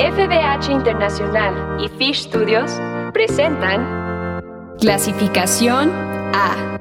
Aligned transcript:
FBH 0.00 0.72
Internacional 0.72 1.78
y 1.78 1.86
Fish 1.90 2.22
Studios 2.22 2.72
presentan 3.12 4.40
Clasificación 4.80 5.90
A. 6.32 6.78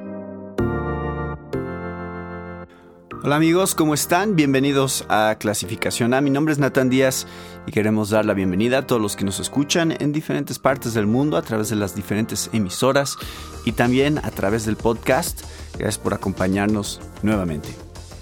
Hola 3.22 3.36
amigos, 3.36 3.76
¿cómo 3.76 3.94
están? 3.94 4.38
Bienvenidos 4.38 5.06
a 5.10 5.36
Clasificación 5.38 6.14
A. 6.14 6.22
Mi 6.22 6.30
nombre 6.30 6.54
es 6.54 6.60
Natán 6.60 6.90
Díaz 6.90 7.28
y 7.68 7.74
queremos 7.74 8.10
dar 8.10 8.24
la 8.24 8.34
bienvenida 8.34 8.78
a 8.78 8.88
todos 8.88 9.02
los 9.02 9.18
que 9.18 9.26
nos 9.26 9.42
escuchan 9.42 9.94
en 10.00 10.14
diferentes 10.14 10.58
partes 10.58 10.94
del 10.94 11.06
mundo 11.06 11.36
a 11.36 11.42
través 11.42 11.68
de 11.68 11.76
las 11.76 11.94
diferentes 11.96 12.50
emisoras 12.54 13.18
y 13.66 13.74
también 13.74 14.20
a 14.20 14.32
través 14.32 14.66
del 14.66 14.78
podcast. 14.78 15.42
Gracias 15.74 15.98
por 15.98 16.14
acompañarnos 16.14 17.02
nuevamente. 17.22 17.68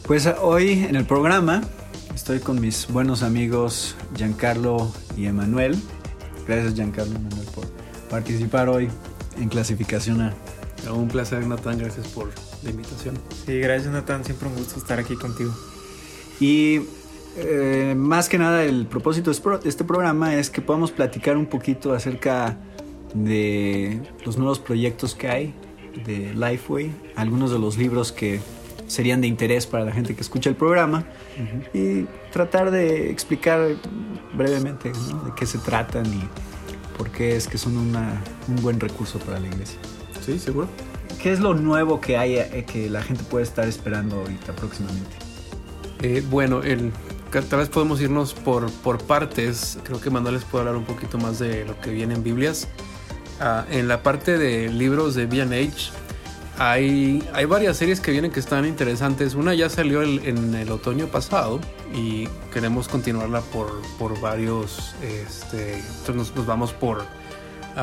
Pues 0.08 0.28
hoy 0.42 0.86
en 0.90 0.96
el 0.96 1.06
programa 1.06 1.62
estoy 2.18 2.40
con 2.40 2.60
mis 2.60 2.88
buenos 2.88 3.22
amigos 3.22 3.96
Giancarlo 4.16 4.92
y 5.16 5.28
Emanuel. 5.28 5.78
Gracias 6.48 6.74
Giancarlo 6.74 7.14
y 7.14 7.16
Emanuel 7.18 7.46
por 7.54 7.68
participar 8.10 8.70
hoy 8.70 8.90
en 9.40 9.50
Clasificación 9.50 10.22
A. 10.22 10.34
Un 10.92 11.10
placer, 11.10 11.46
Natán. 11.46 11.78
Gracias 11.78 12.08
por 12.08 12.32
la 12.64 12.72
invitación. 12.72 13.20
Sí, 13.46 13.60
gracias, 13.60 13.94
Natán. 13.94 14.26
Siempre 14.26 14.50
un 14.50 14.56
gusto 14.56 14.80
estar 14.80 14.98
aquí 14.98 15.16
contigo. 15.16 15.54
Y 16.40 16.82
eh, 17.36 17.94
más 17.96 18.30
que 18.30 18.40
nada, 18.40 18.64
el 18.64 18.88
propósito 18.88 19.32
de 19.32 19.70
este 19.70 19.84
programa 19.84 20.34
es 20.38 20.50
que 20.50 20.64
podamos 20.64 20.92
platicar 20.92 21.38
un 21.38 21.46
poquito 21.46 21.94
acerca 21.94 22.58
de 23.14 24.02
los 24.26 24.38
nuevos 24.38 24.58
proyectos 24.58 25.14
que 25.14 25.28
hay 25.28 25.54
de 26.04 26.34
Lifeway, 26.34 26.92
algunos 27.16 27.52
de 27.52 27.60
los 27.60 27.78
libros 27.78 28.12
que 28.12 28.40
serían 28.88 29.22
de 29.22 29.28
interés 29.28 29.68
para 29.68 29.86
la 29.86 29.92
gente 29.92 30.16
que 30.16 30.22
escucha 30.22 30.50
el 30.50 30.56
programa 30.56 31.06
y 31.74 32.04
tratar 32.32 32.72
de 32.72 33.12
explicar 33.12 33.76
brevemente 34.34 34.90
de 34.90 35.32
qué 35.36 35.46
se 35.46 35.58
tratan 35.60 36.06
y 36.06 36.28
por 36.98 37.12
qué 37.12 37.36
es 37.36 37.48
que 37.48 37.58
son 37.58 37.78
una, 37.78 38.22
un 38.48 38.56
buen 38.62 38.80
recurso 38.80 39.20
para 39.20 39.40
la 39.40 39.48
iglesia. 39.48 39.78
Sí, 40.26 40.40
seguro. 40.40 40.68
¿Qué 41.22 41.32
es 41.32 41.40
lo 41.40 41.54
nuevo 41.54 42.00
que 42.02 42.18
hay 42.18 42.38
eh, 42.38 42.66
que 42.72 42.90
la 42.90 43.02
gente 43.02 43.24
puede 43.24 43.44
estar 43.44 43.68
esperando 43.68 44.18
ahorita 44.18 44.54
próximamente? 44.54 45.16
Eh, 46.02 46.24
bueno, 46.30 46.62
el, 46.64 46.92
tal 47.32 47.60
vez 47.60 47.70
podemos 47.70 48.02
irnos 48.02 48.34
por, 48.34 48.72
por 48.72 49.02
partes. 49.04 49.80
Creo 49.84 50.00
que 50.00 50.10
Manuel 50.10 50.36
les 50.36 50.44
puede 50.44 50.64
hablar 50.64 50.78
un 50.78 50.86
poquito 50.86 51.18
más 51.18 51.40
de 51.40 51.66
lo 51.66 51.80
que 51.80 51.92
viene 51.92 52.16
en 52.16 52.24
Biblias. 52.24 52.68
Ah, 53.40 53.66
en 53.70 53.88
la 53.88 54.02
parte 54.02 54.38
de 54.38 54.70
libros 54.70 55.16
de 55.16 55.28
B&H 55.28 55.92
hay, 56.58 57.24
hay 57.34 57.46
varias 57.46 57.78
series 57.78 58.00
que 58.00 58.12
vienen 58.12 58.32
que 58.32 58.40
están 58.40 58.66
interesantes. 58.66 59.36
Una 59.36 59.54
ya 59.54 59.70
salió 59.70 60.02
en 60.04 60.56
el 60.56 60.72
otoño 60.72 61.08
pasado 61.08 61.60
y 61.94 62.28
queremos 62.54 62.88
continuarla 62.88 63.42
por, 63.42 63.82
por 63.98 64.20
varios... 64.20 64.96
Este, 65.02 65.80
entonces 66.00 66.36
nos 66.36 66.46
vamos 66.46 66.74
por 66.74 67.04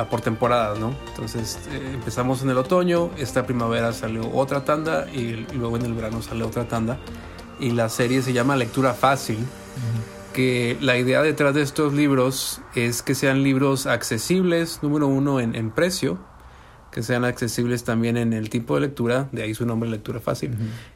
por 0.03 0.19
temporadas, 0.19 0.77
¿no? 0.77 0.93
Entonces 1.07 1.57
eh, 1.71 1.91
empezamos 1.93 2.41
en 2.41 2.49
el 2.49 2.57
otoño, 2.57 3.11
esta 3.17 3.45
primavera 3.45 3.93
salió 3.93 4.29
otra 4.33 4.65
tanda 4.65 5.07
y 5.11 5.45
luego 5.53 5.77
en 5.77 5.85
el 5.85 5.93
verano 5.93 6.21
sale 6.21 6.43
otra 6.43 6.67
tanda. 6.67 6.99
Y 7.59 7.71
la 7.71 7.87
serie 7.87 8.21
se 8.21 8.33
llama 8.33 8.57
Lectura 8.57 8.93
Fácil, 8.93 9.37
que 10.33 10.77
la 10.81 10.97
idea 10.97 11.21
detrás 11.21 11.55
de 11.55 11.61
estos 11.61 11.93
libros 11.93 12.61
es 12.75 13.01
que 13.01 13.15
sean 13.15 13.43
libros 13.43 13.87
accesibles, 13.87 14.79
número 14.81 15.07
uno, 15.07 15.39
en, 15.39 15.71
precio, 15.71 16.17
que 16.95 17.03
sean 17.03 17.25
accesibles 17.25 17.83
también 17.83 18.15
en 18.15 18.31
el 18.31 18.49
tipo 18.49 18.75
de 18.75 18.79
lectura, 18.79 19.27
de 19.33 19.43
ahí 19.43 19.53
su 19.53 19.65
nombre 19.65 19.89
lectura 19.89 20.21
fácil, 20.21 20.51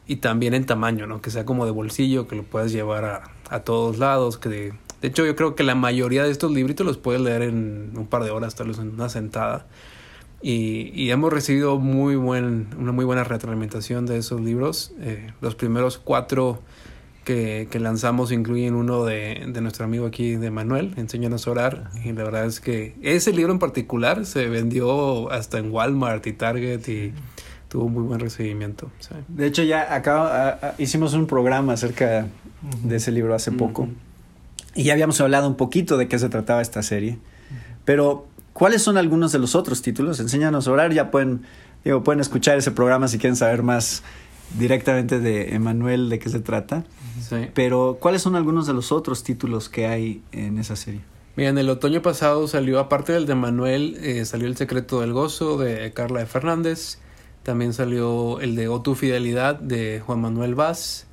y 0.06 0.16
también 0.16 0.54
en 0.54 0.64
tamaño, 0.64 1.06
¿no? 1.06 1.20
Que 1.20 1.30
sea 1.30 1.44
como 1.44 1.66
de 1.66 1.72
bolsillo, 1.72 2.26
que 2.26 2.36
lo 2.36 2.42
puedas 2.42 2.72
llevar 2.72 3.04
a, 3.04 3.22
a 3.50 3.60
todos 3.60 3.98
lados, 3.98 4.38
que 4.38 4.48
de, 4.48 4.72
de 5.02 5.08
hecho, 5.08 5.26
yo 5.26 5.36
creo 5.36 5.54
que 5.54 5.62
la 5.62 5.74
mayoría 5.74 6.24
de 6.24 6.30
estos 6.30 6.52
libritos 6.52 6.86
los 6.86 6.96
puedes 6.96 7.20
leer 7.20 7.42
en 7.42 7.92
un 7.94 8.06
par 8.06 8.24
de 8.24 8.30
horas, 8.30 8.54
tal 8.54 8.68
vez 8.68 8.78
en 8.78 8.94
una 8.94 9.10
sentada. 9.10 9.66
Y, 10.40 11.10
hemos 11.10 11.30
recibido 11.30 11.78
muy 11.78 12.16
buen, 12.16 12.68
una 12.78 12.92
muy 12.92 13.04
buena 13.04 13.22
retroalimentación 13.24 14.06
de 14.06 14.16
esos 14.16 14.40
libros. 14.40 14.94
Eh, 15.00 15.34
los 15.42 15.54
primeros 15.54 15.98
cuatro 15.98 16.62
que, 17.24 17.68
lanzamos 17.78 18.32
incluyen 18.32 18.74
uno 18.74 19.04
de, 19.04 19.46
nuestro 19.60 19.84
amigo 19.84 20.06
aquí, 20.06 20.36
de 20.36 20.50
Manuel, 20.50 20.94
Enséñanos 20.96 21.46
a 21.46 21.50
orar. 21.50 21.90
Y 22.04 22.12
la 22.12 22.24
verdad 22.24 22.46
es 22.46 22.60
que 22.60 22.94
ese 23.02 23.32
libro 23.32 23.52
en 23.52 23.58
particular 23.58 24.26
se 24.26 24.48
vendió 24.48 25.30
hasta 25.30 25.58
en 25.58 25.70
Walmart 25.70 26.26
y 26.26 26.32
Target 26.32 26.88
y 26.88 27.12
tuvo 27.68 27.88
muy 27.88 28.02
buen 28.02 28.20
recibimiento. 28.20 28.90
De 29.28 29.46
hecho, 29.46 29.62
ya 29.62 29.94
acá 29.94 30.74
hicimos 30.78 31.14
un 31.14 31.26
programa 31.26 31.74
acerca 31.74 32.26
de 32.82 32.96
ese 32.96 33.12
libro 33.12 33.34
hace 33.34 33.52
poco. 33.52 33.88
Y 34.74 34.84
ya 34.84 34.92
habíamos 34.92 35.20
hablado 35.20 35.48
un 35.48 35.56
poquito 35.56 35.96
de 35.96 36.08
qué 36.08 36.18
se 36.18 36.28
trataba 36.28 36.62
esta 36.62 36.82
serie. 36.82 37.18
Pero, 37.84 38.26
¿cuáles 38.52 38.82
son 38.82 38.96
algunos 38.96 39.32
de 39.32 39.38
los 39.38 39.54
otros 39.54 39.82
títulos? 39.82 40.20
Enséñanos 40.20 40.68
a 40.68 40.72
orar. 40.72 40.92
Ya 40.92 41.10
pueden, 41.10 41.42
digo, 41.84 42.02
pueden 42.02 42.20
escuchar 42.20 42.58
ese 42.58 42.70
programa 42.70 43.08
si 43.08 43.18
quieren 43.18 43.36
saber 43.36 43.62
más 43.62 44.02
directamente 44.58 45.20
de 45.20 45.54
Emanuel 45.54 46.08
de 46.08 46.18
qué 46.18 46.28
se 46.28 46.40
trata. 46.40 46.84
Sí. 47.28 47.48
Pero, 47.54 47.98
¿cuáles 48.00 48.22
son 48.22 48.36
algunos 48.36 48.66
de 48.66 48.72
los 48.72 48.92
otros 48.92 49.22
títulos 49.22 49.68
que 49.68 49.86
hay 49.86 50.22
en 50.32 50.58
esa 50.58 50.76
serie? 50.76 51.00
Mira, 51.36 51.50
en 51.50 51.58
el 51.58 51.70
otoño 51.70 52.02
pasado 52.02 52.48
salió, 52.48 52.80
aparte 52.80 53.12
del 53.12 53.26
de 53.26 53.34
Manuel, 53.34 53.96
eh, 54.02 54.24
salió 54.24 54.46
El 54.48 54.56
secreto 54.56 55.00
del 55.00 55.12
gozo 55.12 55.58
de 55.58 55.92
Carla 55.92 56.20
de 56.20 56.26
Fernández. 56.26 56.98
También 57.42 57.72
salió 57.72 58.40
el 58.40 58.56
de 58.56 58.68
O 58.68 58.82
tu 58.82 58.94
fidelidad 58.94 59.58
de 59.58 60.02
Juan 60.04 60.20
Manuel 60.20 60.54
Vaz 60.54 61.06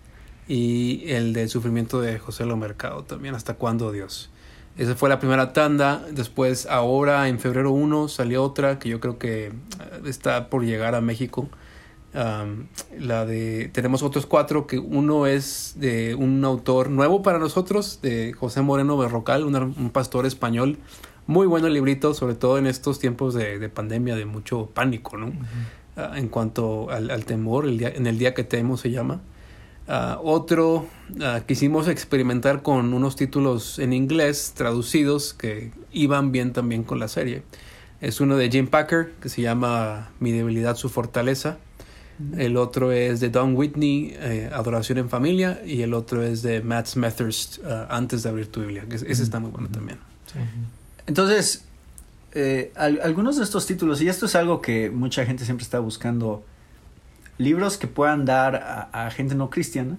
y 0.47 1.03
el 1.07 1.33
de 1.33 1.47
sufrimiento 1.47 2.01
de 2.01 2.19
José 2.19 2.45
Lo 2.45 2.57
Mercado 2.57 3.03
también, 3.03 3.35
¿Hasta 3.35 3.53
cuándo 3.53 3.91
Dios? 3.91 4.29
Esa 4.77 4.95
fue 4.95 5.09
la 5.09 5.19
primera 5.19 5.53
tanda, 5.53 6.03
después 6.11 6.67
ahora 6.67 7.27
en 7.29 7.39
febrero 7.39 7.71
1 7.71 8.09
salió 8.09 8.43
otra 8.43 8.77
que 8.77 8.89
yo 8.89 8.99
creo 8.99 9.17
que 9.17 9.47
eh, 9.47 9.51
está 10.05 10.49
por 10.49 10.63
llegar 10.63 10.93
a 10.93 11.01
México. 11.01 11.49
La 12.17 13.25
de 13.25 13.69
tenemos 13.73 14.01
otros 14.01 14.25
cuatro 14.25 14.65
que 14.65 14.79
uno 14.79 15.27
es 15.27 15.75
de 15.77 16.15
un 16.15 16.43
autor 16.43 16.89
nuevo 16.89 17.21
para 17.21 17.37
nosotros 17.37 17.99
de 18.01 18.33
José 18.33 18.61
Moreno 18.61 18.97
Berrocal 18.97 19.45
un, 19.45 19.89
pastor 19.91 20.25
español 20.25 20.79
muy 21.27 21.45
bueno 21.45 21.67
el 21.67 21.73
librito 21.73 22.13
sobre 22.13 22.35
todo 22.35 22.57
en 22.57 22.65
estos 22.65 22.99
tiempos 22.99 23.33
de, 23.33 23.69
pandemia 23.69 24.15
de 24.15 24.25
mucho 24.25 24.71
pánico 24.73 25.17
no 25.17 25.31
ah, 25.95 26.13
en 26.15 26.27
cuanto 26.27 26.89
al, 26.89 27.25
temor 27.25 27.65
el 27.65 27.77
día, 27.77 27.89
en 27.89 28.07
el 28.07 28.17
día 28.17 28.33
que 28.33 28.43
temo 28.43 28.77
se 28.77 28.89
llama 28.89 29.21
Ah, 29.89 30.19
otro, 30.21 30.85
uh, 31.15 31.45
quisimos 31.45 31.87
experimentar 31.87 32.61
con 32.61 32.93
unos 32.93 33.15
títulos 33.15 33.79
en 33.79 33.93
inglés 33.93 34.53
traducidos 34.53 35.33
que 35.33 35.71
iban 35.93 36.33
bien 36.33 36.51
también 36.51 36.83
con 36.83 36.99
la 36.99 37.07
serie. 37.07 37.43
Es 38.01 38.19
uno 38.19 38.35
de 38.35 38.49
Jim 38.51 38.67
Packer 38.67 39.13
que 39.21 39.29
se 39.29 39.41
llama 39.41 40.11
Mi 40.19 40.33
debilidad, 40.33 40.75
su 40.75 40.89
fortaleza. 40.89 41.57
El 42.37 42.57
otro 42.57 42.91
es 42.91 43.19
de 43.19 43.29
Don 43.29 43.55
Whitney, 43.55 44.15
eh, 44.19 44.49
Adoración 44.51 44.97
en 44.97 45.09
Familia. 45.09 45.61
Y 45.65 45.81
el 45.81 45.93
otro 45.93 46.23
es 46.23 46.41
de 46.41 46.61
Matt 46.61 46.87
Smethurst, 46.87 47.59
ah, 47.65 47.87
Antes 47.89 48.23
de 48.23 48.29
abrir 48.29 48.51
tu 48.51 48.61
Biblia. 48.61 48.85
Que 48.89 48.95
ese 48.95 49.23
está 49.23 49.39
muy 49.39 49.51
bueno 49.51 49.69
también. 49.69 49.99
Entonces, 51.05 51.63
eh, 52.33 52.71
algunos 52.75 53.37
de 53.37 53.43
estos 53.43 53.65
títulos, 53.65 54.01
y 54.01 54.09
esto 54.09 54.25
es 54.25 54.35
algo 54.35 54.61
que 54.61 54.89
mucha 54.89 55.25
gente 55.25 55.45
siempre 55.45 55.63
está 55.63 55.79
buscando 55.79 56.43
libros 57.37 57.77
que 57.77 57.87
puedan 57.87 58.25
dar 58.25 58.89
a, 58.91 59.09
gente 59.11 59.35
no 59.35 59.49
cristiana, 59.49 59.97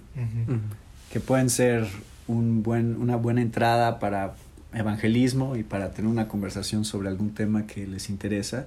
que 1.13 1.21
pueden 1.21 1.51
ser 1.51 1.87
un 2.27 2.63
buen, 2.63 2.97
una 2.97 3.17
buena 3.17 3.41
entrada 3.43 3.99
para 3.99 4.35
evangelismo 4.75 5.57
y 5.57 5.63
para 5.63 5.93
tener 5.93 6.11
una 6.11 6.29
conversación 6.29 6.85
sobre 6.85 7.09
algún 7.09 7.35
tema 7.35 7.67
que 7.67 7.87
les 7.87 8.11
interesa, 8.11 8.67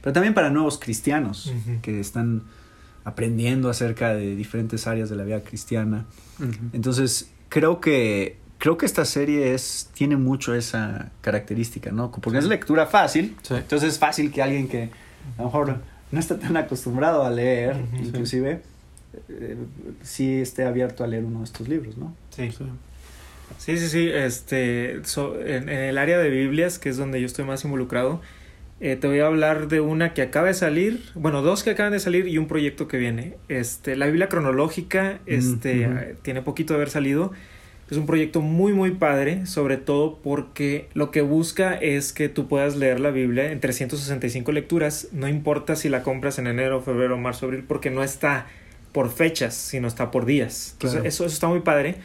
pero 0.00 0.12
también 0.12 0.34
para 0.34 0.50
nuevos 0.50 0.78
cristianos 0.78 1.52
que 1.82 1.98
están 1.98 2.42
aprendiendo 3.04 3.68
acerca 3.68 4.14
de 4.14 4.34
diferentes 4.34 4.86
áreas 4.86 5.10
de 5.10 5.16
la 5.16 5.24
vida 5.24 5.40
cristiana. 5.40 6.06
Entonces, 6.72 7.30
creo 7.48 7.80
que 7.80 8.38
creo 8.58 8.78
que 8.78 8.86
esta 8.86 9.04
serie 9.04 9.54
es 9.54 9.90
tiene 9.94 10.16
mucho 10.16 10.54
esa 10.54 11.10
característica, 11.20 11.90
¿no? 11.92 12.10
Porque 12.10 12.38
es 12.38 12.46
lectura 12.46 12.86
fácil, 12.86 13.36
entonces 13.50 13.94
es 13.94 13.98
fácil 13.98 14.32
que 14.32 14.42
alguien 14.42 14.68
que 14.68 14.90
a 15.36 15.42
lo 15.42 15.44
mejor 15.44 15.76
no 16.10 16.20
está 16.20 16.38
tan 16.38 16.56
acostumbrado 16.56 17.24
a 17.24 17.30
leer, 17.30 17.76
inclusive, 18.00 18.62
eh, 19.28 19.56
sí 20.02 20.40
esté 20.40 20.64
abierto 20.64 21.04
a 21.04 21.06
leer 21.06 21.24
uno 21.24 21.40
de 21.40 21.44
estos 21.44 21.68
libros, 21.68 21.96
¿no? 21.98 22.14
Sí. 22.30 22.50
Sí, 23.58 23.78
sí, 23.78 23.88
sí. 23.88 24.08
Este, 24.08 24.94
en, 24.94 25.68
el 25.68 25.98
área 25.98 26.18
de 26.18 26.30
Biblias, 26.30 26.78
que 26.78 26.88
es 26.88 26.96
donde 26.96 27.20
yo 27.20 27.26
estoy 27.26 27.44
más 27.44 27.64
involucrado, 27.64 28.20
eh, 28.80 28.96
te 28.96 29.06
voy 29.06 29.20
a 29.20 29.26
hablar 29.26 29.68
de 29.68 29.80
una 29.80 30.14
que 30.14 30.22
acaba 30.22 30.48
de 30.48 30.54
salir, 30.54 31.02
bueno, 31.14 31.42
dos 31.42 31.62
que 31.62 31.70
acaban 31.70 31.92
de 31.92 32.00
salir 32.00 32.28
y 32.28 32.38
un 32.38 32.46
proyecto 32.46 32.88
que 32.88 32.96
viene. 32.96 33.34
Este, 33.48 33.96
la 33.96 34.06
Biblia 34.06 34.28
cronológica, 34.28 35.20
este, 35.26 36.16
tiene 36.22 36.42
poquito 36.42 36.74
de 36.74 36.78
haber 36.78 36.90
salido 36.90 37.32
es 37.90 37.98
un 37.98 38.06
proyecto 38.06 38.40
muy 38.40 38.72
muy 38.72 38.92
padre, 38.92 39.46
sobre 39.46 39.76
todo 39.76 40.18
porque 40.22 40.88
lo 40.94 41.10
que 41.10 41.20
busca 41.20 41.74
es 41.74 42.12
que 42.12 42.28
tú 42.28 42.48
puedas 42.48 42.76
leer 42.76 42.98
la 42.98 43.10
Biblia 43.10 43.52
en 43.52 43.60
365 43.60 44.52
lecturas, 44.52 45.08
no 45.12 45.28
importa 45.28 45.76
si 45.76 45.88
la 45.88 46.02
compras 46.02 46.38
en 46.38 46.46
enero, 46.46 46.80
febrero, 46.80 47.18
marzo, 47.18 47.46
abril, 47.46 47.64
porque 47.66 47.90
no 47.90 48.02
está 48.02 48.46
por 48.92 49.10
fechas, 49.10 49.54
sino 49.54 49.86
está 49.86 50.10
por 50.10 50.24
días. 50.24 50.70
Entonces 50.74 51.00
eso, 51.04 51.26
eso 51.26 51.34
está 51.34 51.48
muy 51.48 51.60
padre 51.60 51.96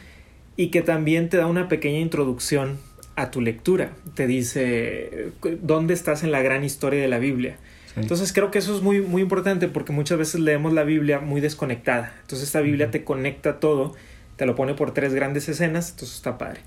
y 0.57 0.67
que 0.67 0.81
también 0.81 1.29
te 1.29 1.37
da 1.37 1.47
una 1.47 1.69
pequeña 1.69 1.99
introducción 1.99 2.77
a 3.21 3.31
tu 3.31 3.41
lectura, 3.41 3.91
te 4.15 4.27
dice 4.27 5.31
dónde 5.61 5.93
estás 5.93 6.23
en 6.23 6.31
la 6.31 6.41
gran 6.41 6.63
historia 6.63 7.01
de 7.01 7.07
la 7.07 7.19
Biblia. 7.19 7.57
Entonces 7.95 8.31
creo 8.31 8.51
que 8.51 8.59
eso 8.59 8.75
es 8.75 8.81
muy, 8.81 9.01
muy 9.01 9.21
importante 9.21 9.67
porque 9.67 9.91
muchas 9.91 10.17
veces 10.17 10.39
leemos 10.39 10.73
la 10.73 10.83
Biblia 10.83 11.19
muy 11.19 11.41
desconectada. 11.41 12.13
Entonces 12.21 12.47
esta 12.47 12.61
Biblia 12.61 12.91
te 12.91 13.03
conecta 13.03 13.59
todo, 13.59 13.93
te 14.37 14.45
lo 14.45 14.55
pone 14.55 14.73
por 14.73 14.93
tres 14.93 15.13
grandes 15.13 15.49
escenas, 15.49 15.91
entonces 15.91 16.15
está 16.15 16.37
padre. 16.37 16.61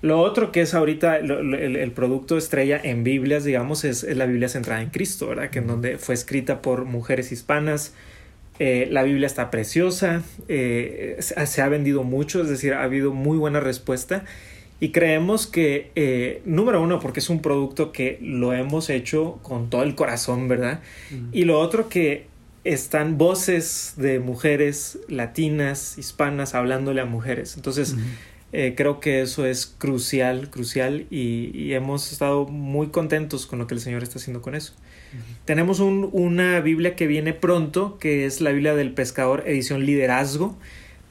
Lo 0.00 0.20
otro 0.20 0.52
que 0.52 0.60
es 0.60 0.74
ahorita 0.74 1.16
el, 1.16 1.92
producto 1.92 2.38
estrella 2.38 2.80
en 2.82 3.02
Biblias, 3.02 3.42
digamos, 3.42 3.84
es, 3.84 4.04
la 4.04 4.26
Biblia 4.26 4.48
centrada 4.48 4.80
en 4.80 4.90
Cristo, 4.90 5.26
¿verdad? 5.26 5.50
Que 5.50 5.58
en 5.58 5.66
donde 5.66 5.98
fue 5.98 6.14
escrita 6.14 6.62
por 6.62 6.84
mujeres 6.84 7.32
hispanas. 7.32 7.94
Eh, 8.60 8.88
la 8.90 9.02
Biblia 9.02 9.26
está 9.26 9.50
preciosa, 9.50 10.22
eh, 10.48 11.16
se 11.20 11.62
ha 11.62 11.68
vendido 11.68 12.02
mucho, 12.02 12.42
es 12.42 12.48
decir, 12.48 12.74
ha 12.74 12.82
habido 12.82 13.12
muy 13.12 13.38
buena 13.38 13.60
respuesta. 13.60 14.24
Y 14.80 14.90
creemos 14.90 15.46
que, 15.46 15.90
eh, 15.96 16.40
número 16.44 16.80
uno, 16.80 17.00
porque 17.00 17.20
es 17.20 17.30
un 17.30 17.42
producto 17.42 17.90
que 17.90 18.18
lo 18.22 18.52
hemos 18.52 18.90
hecho 18.90 19.40
con 19.42 19.70
todo 19.70 19.82
el 19.82 19.94
corazón, 19.94 20.46
¿verdad? 20.46 20.80
Y 21.32 21.44
lo 21.44 21.58
otro 21.58 21.88
que 21.88 22.26
están 22.64 23.18
voces 23.18 23.94
de 23.96 24.20
mujeres 24.20 24.98
latinas, 25.08 25.98
hispanas, 25.98 26.54
hablándole 26.54 27.00
a 27.00 27.06
mujeres. 27.06 27.56
Entonces, 27.56 27.96
eh, 28.52 28.74
creo 28.76 29.00
que 29.00 29.20
eso 29.20 29.46
es 29.46 29.66
crucial, 29.66 30.48
crucial 30.50 31.06
y, 31.10 31.72
hemos 31.72 32.12
estado 32.12 32.46
muy 32.46 32.88
contentos 32.88 33.46
con 33.46 33.58
lo 33.58 33.66
que 33.66 33.74
el 33.74 33.80
Señor 33.80 34.02
está 34.02 34.18
haciendo 34.18 34.42
con 34.42 34.54
eso. 34.54 34.74
Tenemos 35.44 35.80
una 35.80 36.60
Biblia 36.60 36.94
que 36.94 37.06
viene 37.06 37.32
pronto, 37.32 37.98
que 37.98 38.26
es 38.26 38.40
la 38.40 38.50
Biblia 38.50 38.74
del 38.74 38.92
Pescador, 38.92 39.44
edición 39.46 39.86
Liderazgo. 39.86 40.58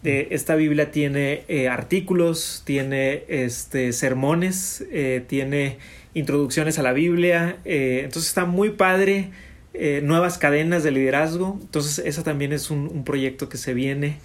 Eh, 0.09 0.27
esta 0.31 0.55
Biblia 0.55 0.91
tiene 0.91 1.43
eh, 1.47 1.67
artículos, 1.67 2.61
tiene 2.65 3.23
este, 3.27 3.91
sermones, 3.91 4.85
tiene 5.27 5.77
introducciones 6.13 6.79
a 6.79 6.83
la 6.83 6.93
Biblia, 6.93 7.57
entonces 7.65 8.29
está 8.29 8.45
muy 8.45 8.69
padre, 8.69 9.29
nuevas 10.01 10.37
cadenas 10.37 10.83
de 10.83 10.91
liderazgo, 10.91 11.59
entonces 11.61 12.03
esa 12.05 12.23
también 12.23 12.53
es 12.53 12.71
un 12.71 13.03
proyecto 13.03 13.49
que 13.49 13.57
se 13.57 13.73
viene 13.73 14.17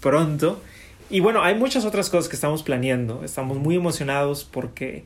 pronto. 0.00 0.60
Y 1.10 1.18
bueno, 1.18 1.42
hay 1.42 1.56
muchas 1.56 1.84
otras 1.84 2.08
cosas 2.08 2.28
que 2.28 2.36
estamos 2.36 2.62
planeando. 2.62 3.24
Estamos 3.24 3.58
muy 3.58 3.74
emocionados 3.74 4.44
porque 4.44 5.04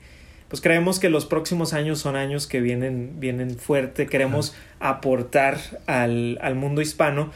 pues 0.49 0.61
creemos 0.61 1.01
que 1.01 1.09
los 1.09 1.25
próximos 1.25 1.73
años 1.73 1.99
son 1.99 2.15
años 2.15 2.47
que 2.47 2.61
vienen, 2.61 3.19
vienen 3.19 3.59
fuerte. 3.59 4.07
Queremos 4.07 4.55
aportar 4.81 5.59
al, 5.87 6.39
al, 6.43 6.55
mundo 6.55 6.83
hispano 6.83 7.33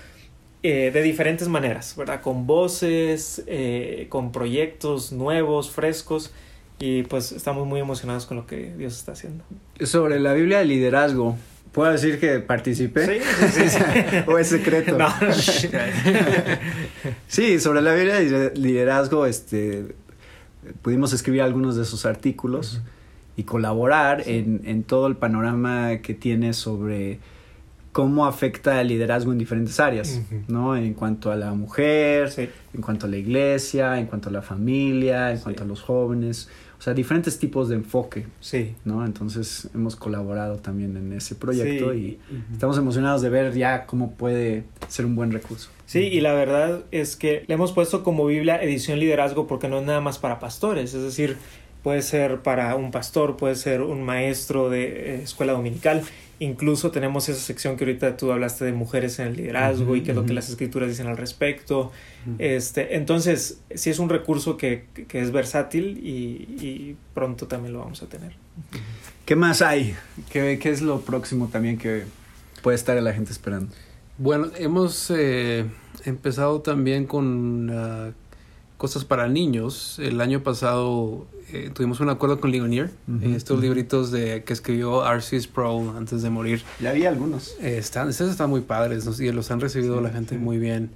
eh, 0.62 0.90
de 0.92 1.02
diferentes 1.02 1.48
maneras, 1.48 1.94
¿verdad? 1.96 2.20
Con 2.20 2.46
voces, 2.46 3.42
eh, 3.46 4.06
con 4.08 4.32
proyectos 4.32 5.12
nuevos, 5.12 5.70
frescos. 5.70 6.32
Y 6.80 7.02
pues 7.04 7.32
estamos 7.32 7.66
muy 7.66 7.80
emocionados 7.80 8.26
con 8.26 8.36
lo 8.36 8.46
que 8.46 8.72
Dios 8.76 8.96
está 8.96 9.12
haciendo. 9.12 9.44
Sobre 9.82 10.20
la 10.20 10.32
Biblia 10.32 10.58
de 10.58 10.64
liderazgo, 10.64 11.36
¿Puedo 11.72 11.92
decir 11.92 12.18
que 12.18 12.40
participé? 12.40 13.20
Sí, 13.52 13.68
sí, 13.68 13.78
¿O 14.26 14.38
es 14.38 14.48
secreto? 14.48 14.96
No. 14.96 15.08
sí, 17.28 17.60
sobre 17.60 17.82
la 17.82 17.94
vida 17.94 18.18
de 18.18 18.52
liderazgo, 18.56 19.26
este, 19.26 19.94
pudimos 20.82 21.12
escribir 21.12 21.42
algunos 21.42 21.76
de 21.76 21.82
esos 21.82 22.06
artículos 22.06 22.80
y 23.36 23.44
colaborar 23.44 24.24
en, 24.26 24.62
en, 24.64 24.82
todo 24.82 25.06
el 25.06 25.16
panorama 25.16 25.98
que 25.98 26.14
tiene 26.14 26.52
sobre 26.52 27.20
cómo 27.98 28.26
afecta 28.26 28.80
el 28.80 28.86
liderazgo 28.86 29.32
en 29.32 29.38
diferentes 29.38 29.80
áreas, 29.80 30.22
¿no? 30.46 30.76
En 30.76 30.94
cuanto 30.94 31.32
a 31.32 31.34
la 31.34 31.52
mujer, 31.52 32.32
en 32.72 32.80
cuanto 32.80 33.06
a 33.06 33.08
la 33.08 33.16
iglesia, 33.16 33.98
en 33.98 34.06
cuanto 34.06 34.28
a 34.28 34.32
la 34.32 34.40
familia, 34.40 35.32
en 35.32 35.40
cuanto 35.40 35.64
a 35.64 35.66
los 35.66 35.82
jóvenes. 35.82 36.48
O 36.78 36.80
sea, 36.80 36.94
diferentes 36.94 37.40
tipos 37.40 37.68
de 37.68 37.74
enfoque. 37.74 38.26
Sí. 38.38 38.76
¿No? 38.84 39.04
Entonces 39.04 39.68
hemos 39.74 39.96
colaborado 39.96 40.58
también 40.58 40.96
en 40.96 41.12
ese 41.12 41.34
proyecto 41.34 41.92
y 41.92 42.20
estamos 42.52 42.78
emocionados 42.78 43.20
de 43.20 43.30
ver 43.30 43.52
ya 43.54 43.84
cómo 43.84 44.12
puede 44.12 44.62
ser 44.86 45.04
un 45.04 45.16
buen 45.16 45.32
recurso. 45.32 45.68
Sí, 45.86 45.98
y 45.98 46.20
la 46.20 46.34
verdad 46.34 46.84
es 46.92 47.16
que 47.16 47.42
le 47.48 47.54
hemos 47.54 47.72
puesto 47.72 48.04
como 48.04 48.26
Biblia 48.26 48.62
edición 48.62 49.00
liderazgo 49.00 49.48
porque 49.48 49.66
no 49.66 49.80
es 49.80 49.86
nada 49.86 50.00
más 50.00 50.18
para 50.20 50.38
pastores, 50.38 50.94
es 50.94 51.02
decir, 51.02 51.36
puede 51.82 52.02
ser 52.02 52.42
para 52.42 52.76
un 52.76 52.92
pastor, 52.92 53.36
puede 53.36 53.56
ser 53.56 53.80
un 53.80 54.04
maestro 54.04 54.70
de 54.70 54.84
eh, 54.84 55.22
escuela 55.24 55.54
dominical 55.54 56.04
Incluso 56.40 56.92
tenemos 56.92 57.28
esa 57.28 57.40
sección 57.40 57.76
que 57.76 57.84
ahorita 57.84 58.16
tú 58.16 58.30
hablaste 58.30 58.64
de 58.64 58.72
mujeres 58.72 59.18
en 59.18 59.28
el 59.28 59.36
liderazgo 59.36 59.96
y 59.96 60.02
qué 60.02 60.12
es 60.12 60.16
lo 60.16 60.24
que 60.24 60.34
las 60.34 60.48
escrituras 60.48 60.88
dicen 60.88 61.08
al 61.08 61.16
respecto. 61.16 61.90
este, 62.38 62.96
entonces, 62.96 63.60
sí 63.74 63.90
es 63.90 63.98
un 63.98 64.08
recurso 64.08 64.56
que, 64.56 64.86
que 65.08 65.20
es 65.20 65.32
versátil 65.32 65.98
y, 65.98 66.64
y, 66.64 66.96
pronto 67.12 67.48
también 67.48 67.72
lo 67.72 67.80
vamos 67.80 68.02
a 68.02 68.06
tener. 68.06 68.32
¿Qué 69.24 69.34
más 69.34 69.62
hay? 69.62 69.96
¿Qué, 70.30 70.58
¿Qué, 70.60 70.70
es 70.70 70.80
lo 70.80 71.00
próximo 71.00 71.48
también 71.48 71.76
que 71.76 72.04
puede 72.62 72.76
estar 72.76 73.00
la 73.02 73.12
gente 73.12 73.32
esperando? 73.32 73.74
Bueno, 74.16 74.48
hemos 74.56 75.10
eh, 75.10 75.64
empezado 76.04 76.60
también 76.60 77.06
con 77.06 77.70
uh, 77.70 78.12
cosas 78.78 79.04
para 79.04 79.28
niños. 79.28 79.98
El 79.98 80.22
año 80.22 80.42
pasado 80.42 81.26
eh, 81.52 81.70
tuvimos 81.74 82.00
un 82.00 82.08
acuerdo 82.08 82.40
con 82.40 82.50
Ligonier, 82.50 82.90
estos 83.22 83.60
libritos 83.60 84.10
de 84.10 84.44
que 84.44 84.54
escribió 84.54 85.02
Arcis 85.02 85.46
Pro 85.46 85.94
antes 85.96 86.22
de 86.22 86.30
morir. 86.30 86.62
Ya 86.80 86.92
vi 86.92 87.04
algunos. 87.04 87.56
Eh, 87.60 87.76
están, 87.76 88.08
estos 88.08 88.30
están 88.30 88.48
muy 88.48 88.62
padres 88.62 89.06
y 89.20 89.30
los 89.32 89.50
han 89.50 89.60
recibido 89.60 90.00
la 90.00 90.10
gente 90.10 90.38
muy 90.38 90.58
bien. 90.58 90.90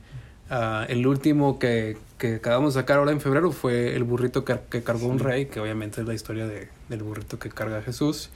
Uh, 0.50 0.84
el 0.88 1.06
último 1.06 1.58
que, 1.58 1.96
que, 2.18 2.34
acabamos 2.34 2.74
de 2.74 2.80
sacar 2.80 2.98
ahora 2.98 3.12
en 3.12 3.22
febrero 3.22 3.52
fue 3.52 3.96
El 3.96 4.04
burrito 4.04 4.44
que, 4.44 4.58
que 4.68 4.82
cargó 4.82 5.06
un 5.06 5.18
rey, 5.18 5.46
que 5.46 5.60
obviamente 5.60 6.02
es 6.02 6.06
la 6.06 6.12
historia 6.12 6.46
de, 6.46 6.68
del 6.90 7.02
burrito 7.02 7.38
que 7.38 7.48
carga 7.48 7.80
Jesús. 7.80 8.28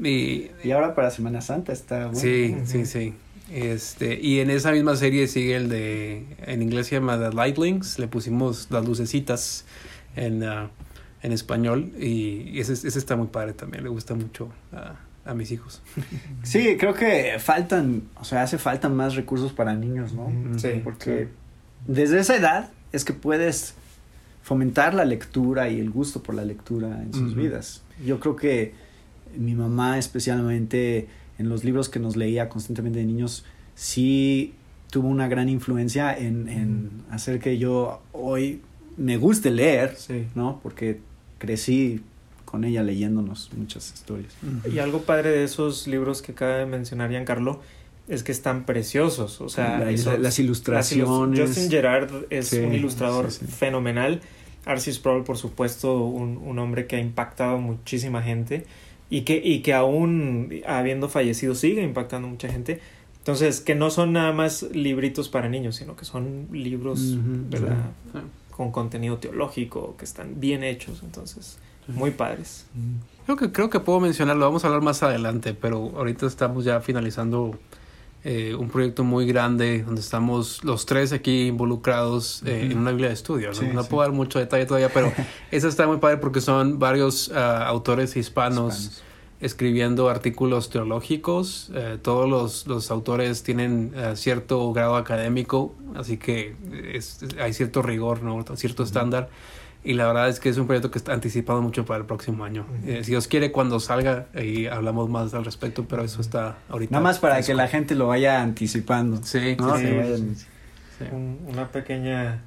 y, 0.00 0.50
y, 0.62 0.70
ahora 0.70 0.94
para 0.94 1.10
Semana 1.10 1.40
Santa 1.40 1.72
está 1.72 2.06
bueno. 2.06 2.20
Sí, 2.20 2.56
sí, 2.64 2.86
sí. 2.86 3.14
Este, 3.52 4.20
y 4.20 4.38
en 4.38 4.50
esa 4.50 4.70
misma 4.70 4.94
serie 4.94 5.26
sigue 5.26 5.56
el 5.56 5.68
de, 5.68 6.24
en 6.46 6.62
inglés 6.62 6.86
se 6.86 6.96
llama 6.96 7.18
The 7.18 7.34
Lightlings, 7.34 7.98
le 7.98 8.06
pusimos 8.06 8.68
las 8.70 8.86
lucecitas 8.86 9.64
en, 10.14 10.44
uh, 10.44 10.68
en 11.22 11.32
español 11.32 11.90
y, 11.98 12.60
ese, 12.60 12.74
ese, 12.74 12.98
está 12.98 13.16
muy 13.16 13.26
padre 13.26 13.52
también, 13.52 13.82
le 13.82 13.90
gusta 13.90 14.14
mucho 14.14 14.50
a, 14.72 14.94
a, 15.24 15.34
mis 15.34 15.50
hijos. 15.50 15.82
Sí, 16.44 16.76
creo 16.78 16.94
que 16.94 17.38
faltan, 17.40 18.02
o 18.20 18.24
sea, 18.24 18.42
hace 18.42 18.56
falta 18.56 18.88
más 18.88 19.16
recursos 19.16 19.52
para 19.52 19.74
niños, 19.74 20.12
¿no? 20.12 20.32
Sí. 20.56 20.80
Porque 20.84 21.28
desde 21.88 22.20
esa 22.20 22.36
edad 22.36 22.70
es 22.92 23.04
que 23.04 23.12
puedes 23.12 23.74
fomentar 24.42 24.94
la 24.94 25.04
lectura 25.04 25.68
y 25.68 25.80
el 25.80 25.90
gusto 25.90 26.22
por 26.22 26.36
la 26.36 26.44
lectura 26.44 27.02
en 27.02 27.12
sus 27.12 27.34
vidas. 27.34 27.82
Yo 28.04 28.20
creo 28.20 28.36
que 28.36 28.74
mi 29.36 29.54
mamá 29.54 29.98
especialmente 29.98 31.08
en 31.40 31.48
los 31.48 31.64
libros 31.64 31.88
que 31.88 31.98
nos 31.98 32.16
leía 32.16 32.48
constantemente 32.48 32.98
de 32.98 33.06
niños, 33.06 33.44
sí 33.74 34.54
tuvo 34.90 35.08
una 35.08 35.26
gran 35.26 35.48
influencia 35.48 36.16
en, 36.16 36.48
en 36.48 36.90
hacer 37.10 37.40
que 37.40 37.56
yo 37.58 38.02
hoy 38.12 38.60
me 38.96 39.16
guste 39.16 39.50
leer, 39.50 39.96
¿no? 40.34 40.60
Porque 40.62 41.00
crecí 41.38 42.02
con 42.44 42.64
ella 42.64 42.82
leyéndonos 42.82 43.50
muchas 43.56 43.92
historias. 43.94 44.34
Y 44.70 44.78
algo 44.80 45.02
padre 45.02 45.30
de 45.30 45.44
esos 45.44 45.86
libros 45.86 46.20
que 46.20 46.32
acaba 46.32 46.56
de 46.56 46.66
mencionar 46.66 47.10
Giancarlo 47.10 47.60
es 48.08 48.22
que 48.22 48.32
están 48.32 48.66
preciosos, 48.66 49.40
o 49.40 49.48
sea, 49.48 49.78
las 50.18 50.38
ilustraciones. 50.38 51.40
Justin 51.40 51.70
Gerard 51.70 52.10
es 52.28 52.52
un 52.52 52.74
ilustrador 52.74 53.30
fenomenal. 53.30 54.20
Arcis 54.66 54.96
Sproul, 54.96 55.24
por 55.24 55.38
supuesto, 55.38 56.04
un, 56.04 56.36
un, 56.36 56.58
hombre 56.58 56.86
que 56.86 56.96
ha 56.96 57.00
impactado 57.00 57.56
a 57.56 57.60
muchísima 57.60 58.22
gente 58.22 58.66
y 59.10 59.22
que, 59.22 59.40
y 59.44 59.60
que 59.60 59.74
aún 59.74 60.62
habiendo 60.66 61.08
fallecido 61.08 61.54
sigue 61.54 61.82
impactando 61.82 62.28
a 62.28 62.30
mucha 62.30 62.48
gente. 62.48 62.80
Entonces, 63.18 63.60
que 63.60 63.74
no 63.74 63.90
son 63.90 64.14
nada 64.14 64.32
más 64.32 64.62
libritos 64.72 65.28
para 65.28 65.48
niños, 65.48 65.76
sino 65.76 65.94
que 65.94 66.06
son 66.06 66.48
libros, 66.52 67.18
¿verdad? 67.50 67.90
con 68.50 68.72
contenido 68.72 69.18
teológico, 69.18 69.96
que 69.98 70.04
están 70.04 70.40
bien 70.40 70.64
hechos, 70.64 71.02
entonces 71.02 71.58
muy 71.88 72.10
padres. 72.12 72.66
Creo 73.24 73.36
que, 73.36 73.52
creo 73.52 73.70
que 73.70 73.80
puedo 73.80 74.00
mencionarlo, 74.00 74.44
vamos 74.44 74.64
a 74.64 74.68
hablar 74.68 74.82
más 74.82 75.02
adelante, 75.02 75.54
pero 75.54 75.92
ahorita 75.96 76.26
estamos 76.26 76.64
ya 76.64 76.80
finalizando 76.80 77.58
eh, 78.24 78.54
un 78.54 78.68
proyecto 78.68 79.04
muy 79.04 79.26
grande 79.26 79.82
donde 79.82 80.00
estamos 80.00 80.62
los 80.64 80.86
tres 80.86 81.12
aquí 81.12 81.46
involucrados 81.46 82.42
eh, 82.44 82.68
en 82.70 82.78
una 82.78 82.90
Biblia 82.90 83.08
de 83.08 83.14
estudio. 83.14 83.50
No, 83.72 83.84
puedo 83.84 84.02
dar 84.02 84.12
mucho 84.12 84.38
detalle 84.38 84.66
todavía, 84.66 84.90
pero 84.92 85.12
eso 85.50 85.68
está 85.68 85.86
muy 85.86 85.98
padre 85.98 86.18
porque 86.18 86.40
son 86.40 86.78
varios 86.78 87.30
ah, 87.34 87.66
autores 87.66 88.16
hispanos 88.16 89.02
escribiendo 89.40 90.08
artículos 90.08 90.70
teológicos. 90.70 91.70
Eh, 91.74 91.98
todos 92.00 92.28
los, 92.28 92.66
los, 92.66 92.90
autores 92.90 93.42
tienen 93.42 93.92
eh, 93.96 94.12
cierto 94.14 94.72
grado 94.72 94.96
académico, 94.96 95.74
así 95.96 96.18
que 96.18 96.54
hay 97.40 97.52
cierto 97.52 97.82
rigor, 97.82 98.22
¿no? 98.22 98.44
cierto 98.56 98.82
estándar. 98.82 99.30
Y 99.82 99.94
la 99.94 100.06
verdad 100.06 100.28
es 100.28 100.40
que 100.40 100.50
es 100.50 100.58
un 100.58 100.66
proyecto 100.66 100.90
que 100.90 100.98
está 100.98 101.14
anticipado 101.14 101.62
mucho 101.62 101.86
para 101.86 102.00
el 102.00 102.04
próximo 102.04 102.44
año. 102.44 102.66
Eh, 102.84 103.00
si 103.02 103.12
Dios 103.12 103.28
quiere, 103.28 103.50
cuando 103.50 103.80
salga, 103.80 104.26
y 104.34 104.66
hablamos 104.66 105.08
más 105.08 105.32
al 105.32 105.44
respecto, 105.44 105.86
pero 105.88 106.04
eso 106.04 106.20
está 106.20 106.58
ahorita. 106.68 106.92
Nada 106.92 107.02
más 107.02 107.18
para 107.18 107.40
que 107.40 107.54
la 107.54 107.66
gente 107.66 107.94
lo 107.94 108.08
vaya 108.08 108.42
anticipando. 108.42 109.22
Sí, 109.22 109.56
una 111.46 111.68
pequeña, 111.68 112.42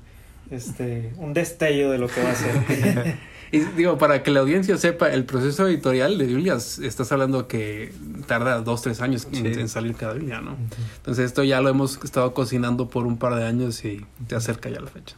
este, 0.52 1.12
un 1.18 1.34
destello 1.34 1.90
de 1.90 1.98
lo 1.98 2.08
que 2.08 2.22
va 2.22 2.32
a 2.32 2.36
ser. 2.36 3.18
y 3.52 3.60
digo, 3.60 3.98
para 3.98 4.22
que 4.22 4.30
la 4.30 4.42
audiencia 4.42 4.78
sepa, 4.78 5.10
el 5.10 5.26
proceso 5.26 5.68
editorial 5.68 6.20
de 6.20 6.28
Biblias, 6.28 6.78
estás 6.78 7.12
hablando 7.12 7.48
que 7.48 7.94
tarda 8.28 8.62
dos, 8.62 8.84
tres 8.84 9.02
años 9.02 9.28
en, 9.32 9.70
salir 9.70 9.96
cada 9.96 10.14
Biblia, 10.14 10.40
¿no? 10.40 10.56
Entonces 10.98 11.26
esto 11.26 11.44
ya 11.44 11.62
lo 11.62 11.70
hemos 11.70 12.00
estado 12.04 12.36
cocinando 12.36 12.90
por 12.90 13.08
un 13.08 13.18
par 13.18 13.34
de 13.34 13.46
años 13.46 13.84
y 13.86 14.06
te 14.28 14.36
acerca 14.36 14.70
ya 14.70 14.82
la 14.82 14.92
fecha. 14.92 15.16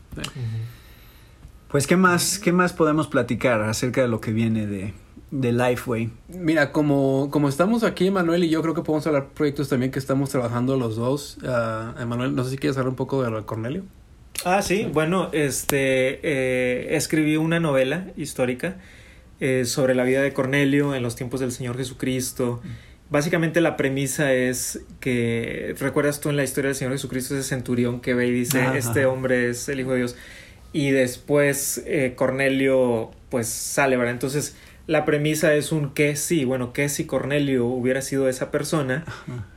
Pues, 1.76 1.88
¿qué 1.88 1.98
más, 1.98 2.40
¿qué 2.40 2.54
más 2.54 2.72
podemos 2.72 3.08
platicar 3.08 3.62
acerca 3.64 4.02
de 4.02 4.08
lo 4.08 4.22
que 4.22 4.32
viene 4.32 4.66
de, 4.66 4.94
de 5.32 5.52
Lifeway? 5.52 6.10
Mira, 6.30 6.72
como, 6.72 7.28
como 7.32 7.50
estamos 7.50 7.84
aquí, 7.84 8.08
Emanuel 8.08 8.46
y 8.46 8.50
yo 8.50 8.62
creo 8.62 8.74
que 8.74 8.82
podemos 8.82 9.06
hablar 9.08 9.28
proyectos 9.34 9.68
también 9.68 9.92
que 9.92 10.00
estamos 10.00 10.30
trabajando 10.30 10.78
los 10.78 10.96
dos. 10.96 11.38
Uh, 11.44 12.02
Emanuel, 12.02 12.34
no 12.34 12.46
sé 12.46 12.52
si 12.52 12.58
quieres 12.58 12.78
hablar 12.78 12.92
un 12.92 12.96
poco 12.96 13.22
de 13.22 13.30
lo 13.30 13.36
de 13.36 13.46
Cornelio. 13.46 13.84
Ah, 14.46 14.62
sí, 14.62 14.90
bueno, 14.94 15.28
este, 15.34 16.22
eh, 16.24 16.96
escribí 16.96 17.36
una 17.36 17.60
novela 17.60 18.08
histórica 18.16 18.78
eh, 19.42 19.66
sobre 19.66 19.96
la 19.96 20.06
vida 20.06 20.22
de 20.22 20.32
Cornelio 20.32 20.96
en 20.96 21.04
los 21.04 21.18
tiempos 21.18 21.42
del 21.42 21.52
Señor 21.52 21.76
Jesucristo. 21.76 22.62
Básicamente 23.10 23.60
la 23.60 23.76
premisa 23.76 24.32
es 24.32 24.80
que, 25.02 25.76
¿recuerdas 25.78 26.22
tú 26.22 26.30
en 26.30 26.38
la 26.38 26.46
historia 26.46 26.70
del 26.70 26.76
Señor 26.76 26.94
Jesucristo 26.94 27.36
ese 27.36 27.44
centurión 27.44 28.00
que 28.00 28.14
ve 28.14 28.28
y 28.28 28.32
dice, 28.32 28.66
este 28.78 29.06
hombre 29.06 29.50
es 29.50 29.68
el 29.68 29.82
Hijo 29.82 29.92
de 29.92 29.98
Dios? 29.98 30.16
Y 30.76 30.92
después 30.92 31.82
eh, 31.86 32.16
Cornelio 32.18 33.12
pues 33.30 33.48
sale, 33.48 33.96
¿verdad? 33.96 34.12
Entonces 34.12 34.58
la 34.88 35.06
premisa 35.06 35.56
es 35.56 35.72
un 35.72 35.94
que 35.94 36.18
sí, 36.18 36.44
bueno, 36.44 36.74
que 36.74 36.90
si 36.90 37.06
Cornelio 37.06 37.66
hubiera 37.66 38.02
sido 38.02 38.28
esa 38.28 38.52
persona. 38.52 39.06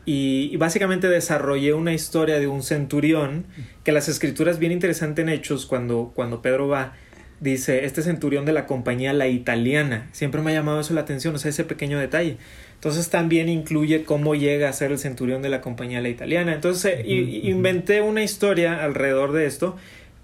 Y, 0.04 0.56
básicamente 0.58 1.08
desarrollé 1.08 1.72
una 1.72 1.92
historia 1.92 2.38
de 2.38 2.46
un 2.46 2.62
centurión 2.62 3.46
que 3.82 3.90
las 3.90 4.08
escrituras 4.08 4.60
bien 4.60 4.70
interesante 4.70 5.22
en 5.22 5.28
Hechos 5.28 5.66
cuando, 5.66 6.12
cuando 6.14 6.40
Pedro 6.40 6.68
va. 6.68 6.92
Dice, 7.40 7.84
este 7.84 8.02
centurión 8.02 8.44
de 8.44 8.52
la 8.52 8.66
compañía 8.66 9.12
La 9.12 9.26
Italiana. 9.26 10.08
Siempre 10.12 10.40
me 10.40 10.52
ha 10.52 10.54
llamado 10.54 10.78
eso 10.78 10.94
la 10.94 11.00
atención, 11.00 11.34
o 11.34 11.38
sea, 11.38 11.48
ese 11.48 11.64
pequeño 11.64 11.98
detalle. 11.98 12.36
Entonces 12.74 13.10
también 13.10 13.48
incluye 13.48 14.04
cómo 14.04 14.36
llega 14.36 14.68
a 14.68 14.72
ser 14.72 14.92
el 14.92 15.00
centurión 15.00 15.42
de 15.42 15.48
la 15.48 15.62
compañía 15.62 16.00
La 16.00 16.10
Italiana. 16.10 16.54
Entonces 16.54 17.00
inventé 17.04 18.02
una 18.02 18.22
historia 18.22 18.84
alrededor 18.84 19.32
de 19.32 19.46
esto, 19.46 19.76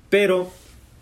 pero 0.09 0.53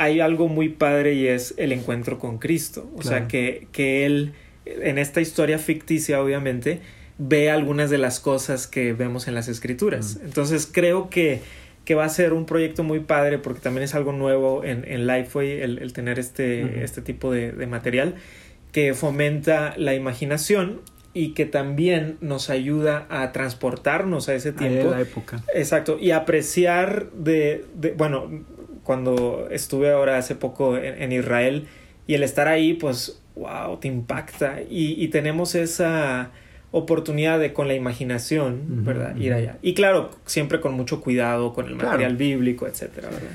hay 0.03 0.21
algo 0.21 0.49
muy 0.49 0.69
padre 0.69 1.15
y 1.15 1.29
es 1.29 1.55
el 1.59 1.71
encuentro 1.71 2.19
con 2.19 2.39
Cristo. 2.39 2.91
O 2.97 3.03
sea, 3.03 3.29
que, 3.29 3.69
que 3.71 4.05
él, 4.05 4.33
en 4.67 4.99
esta 4.99 5.21
historia 5.21 5.59
ficticia, 5.59 6.21
obviamente, 6.21 6.81
ve 7.19 7.51
algunas 7.51 7.89
de 7.89 7.99
las 7.99 8.19
cosas 8.19 8.67
que 8.67 8.95
vemos 8.95 9.29
en 9.29 9.37
las 9.37 9.47
escrituras. 9.47 10.17
Mm. 10.17 10.25
Entonces 10.25 10.69
creo 10.71 11.09
que, 11.09 11.41
que, 11.85 11.95
va 11.95 12.05
a 12.05 12.09
ser 12.09 12.33
un 12.33 12.47
proyecto 12.47 12.83
muy 12.83 12.99
padre 12.99 13.39
porque 13.39 13.61
también 13.61 13.85
es 13.85 13.95
algo 13.95 14.13
nuevo 14.13 14.65
en, 14.65 14.85
en 14.89 15.07
Lifeway 15.07 15.61
el, 15.61 15.79
el 15.79 15.93
tener 15.93 16.19
este, 16.19 16.83
este 16.83 17.01
tipo 17.01 17.31
de, 17.31 17.53
de, 17.53 17.67
material 17.69 18.17
que 18.73 18.95
fomenta 18.95 19.75
la 19.77 19.95
imaginación 19.95 20.81
y 21.15 21.35
que 21.35 21.45
también 21.45 22.17
nos 22.21 22.51
ayuda 22.51 23.07
a 23.09 23.31
transportarnos 23.33 24.29
a 24.29 24.35
ese 24.35 24.53
tiempo. 24.53 24.89
A 24.89 24.93
la 24.93 25.01
época. 25.03 25.43
Exacto. 25.55 25.99
Y 26.01 26.11
apreciar 26.11 27.11
de, 27.13 27.67
de 27.75 27.93
bueno, 27.93 28.31
cuando 28.85 29.49
estuve 29.51 29.93
ahora 29.93 30.19
hace 30.19 30.35
poco 30.35 30.77
en, 30.77 31.13
Israel 31.13 31.67
y 32.07 32.15
el 32.15 32.23
estar 32.23 32.49
ahí, 32.49 32.75
pues, 32.75 33.21
wow, 33.37 33.79
te 33.79 33.89
impacta 33.89 34.61
y, 34.69 35.07
tenemos 35.09 35.55
esa 35.55 36.31
oportunidad 36.73 37.39
de 37.39 37.53
con 37.53 37.69
la 37.69 37.75
imaginación, 37.75 38.85
¿verdad? 38.85 39.15
Ir 39.17 39.35
allá. 39.35 39.59
Y 39.61 39.75
claro, 39.75 40.11
siempre 40.25 40.61
con 40.61 40.73
mucho 40.73 41.01
cuidado 41.01 41.53
con 41.53 41.67
el 41.67 41.75
material 41.75 42.17
bíblico, 42.17 42.67
etcétera, 42.67 43.11
¿verdad? 43.11 43.29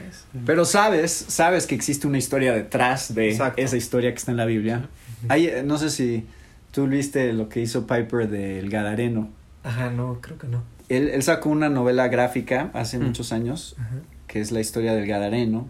Pero 0.45 0.65
sabes, 0.65 1.11
sabes 1.11 1.67
que 1.67 1.75
existe 1.75 2.07
una 2.07 2.17
historia 2.17 2.53
detrás 2.53 3.13
de 3.13 3.29
esa 3.29 3.77
historia 3.77 4.11
que 4.11 4.17
está 4.17 4.31
en 4.31 4.37
la 4.37 4.45
Biblia. 4.45 4.89
Hay, 5.29 5.51
no 5.63 5.77
sé 5.77 5.91
si 5.91 6.25
tú 6.71 6.87
viste 6.87 7.31
lo 7.31 7.47
que 7.47 7.61
hizo 7.61 7.85
Piper 7.85 8.27
del 8.27 8.69
Gadareno. 8.69 9.29
Ajá, 9.63 9.91
no, 9.91 10.19
creo 10.19 10.37
que 10.37 10.47
no. 10.47 10.63
Él, 10.89 11.09
él 11.09 11.21
sacó 11.21 11.49
una 11.49 11.69
novela 11.69 12.07
gráfica 12.07 12.71
hace 12.73 12.97
muchos 12.97 13.31
años 13.31 13.75
que 14.27 14.41
es 14.41 14.51
la 14.51 14.59
historia 14.59 14.93
del 14.93 15.07
Gadareno, 15.07 15.67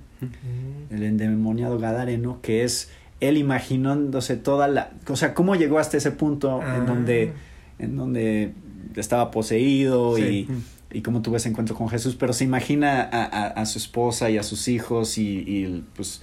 el 0.89 1.03
endemoniado 1.03 1.77
Gadareno, 1.77 2.39
que 2.41 2.63
es 2.63 2.89
él 3.19 3.37
imaginándose 3.37 4.35
toda 4.35 4.67
la, 4.67 4.91
o 5.07 5.15
sea, 5.15 5.33
cómo 5.33 5.55
llegó 5.55 5.79
hasta 5.79 5.97
ese 5.97 6.11
punto 6.11 6.59
en 6.61 6.67
ah. 6.67 6.85
donde, 6.85 7.33
en 7.79 7.95
donde 7.95 8.53
estaba 8.95 9.31
poseído 9.31 10.17
y, 10.17 10.47
y 10.91 11.01
cómo 11.01 11.21
tuvo 11.21 11.37
ese 11.37 11.49
encuentro 11.49 11.75
con 11.75 11.89
Jesús, 11.89 12.15
pero 12.15 12.33
se 12.33 12.43
imagina 12.43 13.01
a, 13.01 13.47
a, 13.47 13.65
su 13.65 13.77
esposa 13.77 14.29
y 14.29 14.37
a 14.37 14.43
sus 14.43 14.67
hijos 14.67 15.17
y, 15.17 15.39
y 15.39 15.83
pues 15.95 16.21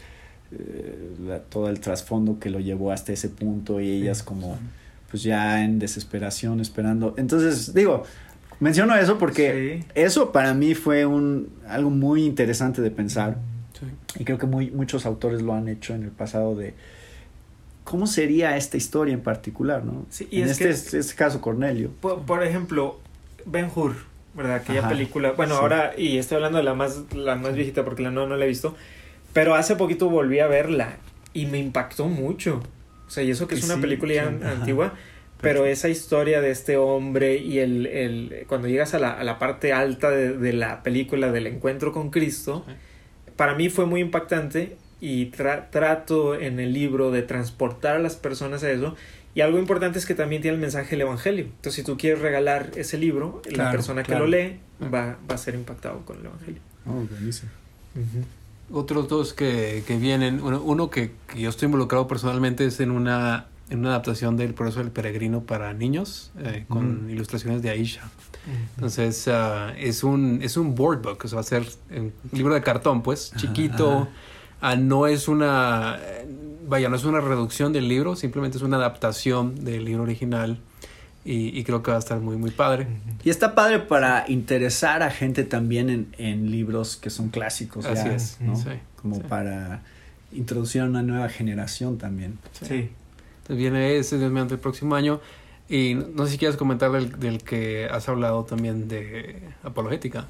eh, 0.53 1.41
todo 1.49 1.69
el 1.69 1.81
trasfondo 1.81 2.39
que 2.39 2.51
lo 2.51 2.61
llevó 2.61 2.93
hasta 2.93 3.13
ese 3.13 3.29
punto 3.29 3.81
y 3.81 3.91
ellas 3.91 4.23
como 4.23 4.59
pues 5.11 5.23
ya 5.23 5.65
en 5.65 5.79
desesperación 5.79 6.61
esperando. 6.61 7.15
Entonces, 7.17 7.73
digo, 7.73 8.03
Menciono 8.61 8.95
eso 8.97 9.19
porque 9.19 9.85
eso 9.95 10.33
para 10.33 10.55
mí 10.55 10.75
fue 10.75 11.07
un 11.07 11.49
algo 11.69 11.91
muy 11.91 12.25
interesante 12.25 12.83
de 12.83 12.91
pensar. 12.91 13.37
Y 14.19 14.25
creo 14.25 14.39
que 14.39 14.47
muy, 14.47 14.71
muchos 14.71 15.07
autores 15.07 15.43
lo 15.43 15.55
han 15.55 15.69
hecho 15.69 15.95
en 15.95 16.05
el 16.05 16.11
pasado 16.11 16.55
de 16.55 16.75
cómo 17.83 18.07
sería 18.07 18.57
esta 18.57 18.77
historia 18.77 19.13
en 19.13 19.21
particular, 19.21 19.85
¿no? 19.85 20.07
Sí, 20.09 20.29
y 20.31 20.43
en 20.43 20.49
este, 20.49 20.71
este, 20.71 21.15
caso 21.15 21.41
Cornelio. 21.41 21.91
Por, 22.01 22.43
ejemplo, 22.45 23.01
Ben 23.45 23.69
Hur, 23.75 23.95
¿verdad? 24.35 24.57
Aquella 24.57 24.89
película. 24.89 25.33
Bueno, 25.33 25.57
ahora, 25.57 25.93
y 25.99 26.17
estoy 26.19 26.37
hablando 26.37 26.59
de 26.59 26.65
la 26.65 26.75
más, 26.75 27.03
la 27.13 27.35
más 27.35 27.55
viejita 27.55 27.85
porque 27.85 28.03
la 28.03 28.11
no, 28.11 28.27
no 28.27 28.37
la 28.37 28.45
he 28.45 28.49
visto. 28.49 28.75
Pero 29.33 29.55
hace 29.55 29.75
poquito 29.77 30.09
volví 30.09 30.39
a 30.39 30.47
verla 30.47 30.97
y 31.33 31.47
me 31.47 31.59
impactó 31.59 32.07
mucho. 32.07 32.63
O 33.07 33.11
sea, 33.11 33.25
y 33.25 33.31
eso 33.31 33.49
que 33.49 33.57
es 33.57 33.65
una 33.65 33.79
película 33.79 34.15
ya 34.15 34.27
antigua 34.29 34.95
pero 35.45 35.67
esa 35.67 35.89
historia 35.89 36.41
de 36.41 36.51
este 36.51 36.77
hombre 36.77 37.37
y 37.37 37.59
el, 37.59 37.87
el 37.87 38.45
cuando 38.49 38.67
llegas 38.69 38.95
a 38.95 38.99
la, 38.99 39.13
a 39.13 39.23
la 39.23 39.39
parte 39.39 39.73
alta 39.73 40.11
de, 40.11 40.53
la 40.53 40.83
película 40.83 41.31
del 41.31 41.47
encuentro 41.47 41.93
con 41.93 42.11
Cristo, 42.11 42.65
para 43.37 43.55
mí 43.55 43.69
fue 43.69 43.87
muy 43.87 44.01
impactante 44.01 44.77
y 45.01 45.27
trato 45.27 46.35
en 46.35 46.59
el 46.59 46.73
libro 46.73 47.11
de 47.11 47.23
transportar 47.23 47.97
a 47.97 47.99
las 47.99 48.17
personas 48.17 48.65
a 48.65 48.71
eso. 48.71 48.97
Y 49.35 49.41
algo 49.41 49.59
importante 49.59 49.99
es 49.99 50.07
que 50.07 50.15
también 50.15 50.43
tiene 50.43 50.55
el 50.55 50.61
mensaje 50.61 50.91
del 50.91 51.03
Evangelio. 51.03 51.45
Entonces, 51.45 51.75
si 51.75 51.83
tú 51.83 51.99
quieres 51.99 52.21
regalar 52.21 52.71
ese 52.77 52.99
libro, 52.99 53.43
la 53.51 53.71
persona 53.71 54.05
que 54.05 54.15
lo 54.15 54.27
lee 54.27 54.61
va, 54.83 55.19
va, 55.29 55.35
a 55.35 55.39
ser 55.39 55.55
impactado 55.55 56.05
con 56.05 56.21
el 56.21 56.27
Evangelio. 56.27 56.61
Oh, 56.87 57.05
buenísimo. 57.11 57.51
Otros 58.71 59.09
dos 59.09 59.35
que, 59.35 59.83
que 59.87 59.97
vienen, 59.99 60.41
uno, 60.41 60.63
uno 60.63 60.89
que, 60.89 61.11
que, 61.27 61.41
yo 61.41 61.51
estoy 61.51 61.67
involucrado 61.67 62.09
personalmente 62.09 62.65
es 62.65 62.81
en 62.81 62.91
una 62.91 63.49
en 63.71 63.79
una 63.79 63.91
adaptación 63.91 64.37
del 64.37 64.55
Proceso 64.55 64.81
del 64.81 64.91
Peregrino 64.91 65.43
para 65.43 65.73
niños 65.73 66.31
eh, 66.39 66.65
con 66.69 67.09
ilustraciones 67.11 67.63
de 67.63 67.71
Aisha. 67.71 68.03
Entonces 68.77 69.27
uh, 69.27 69.73
es 69.79 70.05
un 70.05 70.41
es 70.43 70.57
un 70.57 70.75
board 70.75 71.01
book, 71.03 71.19
o 71.25 71.29
sea, 71.29 71.37
va 71.37 71.41
a 71.41 71.45
ser 71.45 71.65
un 71.91 72.13
libro 72.33 72.55
de 72.55 72.61
cartón, 72.61 73.03
pues, 73.03 73.33
chiquito. 73.37 74.09
Uh, 74.63 74.77
no 74.77 75.07
es 75.07 75.29
una 75.29 75.99
vaya, 76.67 76.89
no 76.89 76.97
es 76.97 77.05
una 77.05 77.21
reducción 77.21 77.73
del 77.73 77.89
libro, 77.89 78.17
simplemente 78.17 78.59
es 78.59 78.63
una 78.63 78.77
adaptación 78.77 79.65
del 79.65 79.85
libro 79.85 80.03
original. 80.03 80.59
Y, 81.27 81.59
y 81.59 81.65
creo 81.65 81.83
que 81.83 81.91
va 81.91 81.97
a 81.97 82.01
estar 82.01 82.21
muy, 82.21 82.37
muy 82.37 82.51
padre. 82.51 82.87
Y 83.25 83.31
está 83.31 83.55
padre 83.55 83.79
para 83.79 84.27
interesar 84.29 85.03
a 85.03 85.11
gente 85.11 85.45
también 85.45 85.89
en, 85.89 86.15
en 86.19 86.51
libros 86.51 86.99
que 86.99 87.09
son 87.09 87.31
clásicos. 87.31 87.87
Así 87.87 88.11
es. 88.11 88.37
¿no? 88.43 88.63
Como 89.01 89.21
para 89.23 89.81
introducir 90.35 90.83
a 90.83 90.85
una 90.85 91.03
nueva 91.03 91.31
generación 91.31 91.97
también. 91.97 92.39
sí. 92.61 92.91
Entonces 93.45 93.59
viene 93.59 93.99
ese, 93.99 94.17
mediante 94.17 94.55
el 94.55 94.61
próximo 94.61 94.95
año. 94.95 95.21
Y 95.69 95.95
no 95.95 96.25
sé 96.25 96.33
si 96.33 96.39
quieres 96.39 96.57
comentar 96.57 96.91
del, 96.93 97.19
del 97.21 97.43
que 97.43 97.87
has 97.91 98.09
hablado 98.09 98.45
también 98.45 98.89
de 98.89 99.43
apologética. 99.63 100.27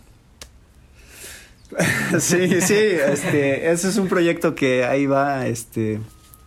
sí, 2.19 2.61
sí, 2.61 2.75
este, 2.75 3.71
ese 3.71 3.89
es 3.89 3.97
un 3.97 4.09
proyecto 4.09 4.57
que 4.57 4.85
ahí 4.85 5.07
va, 5.07 5.47
este, 5.47 6.01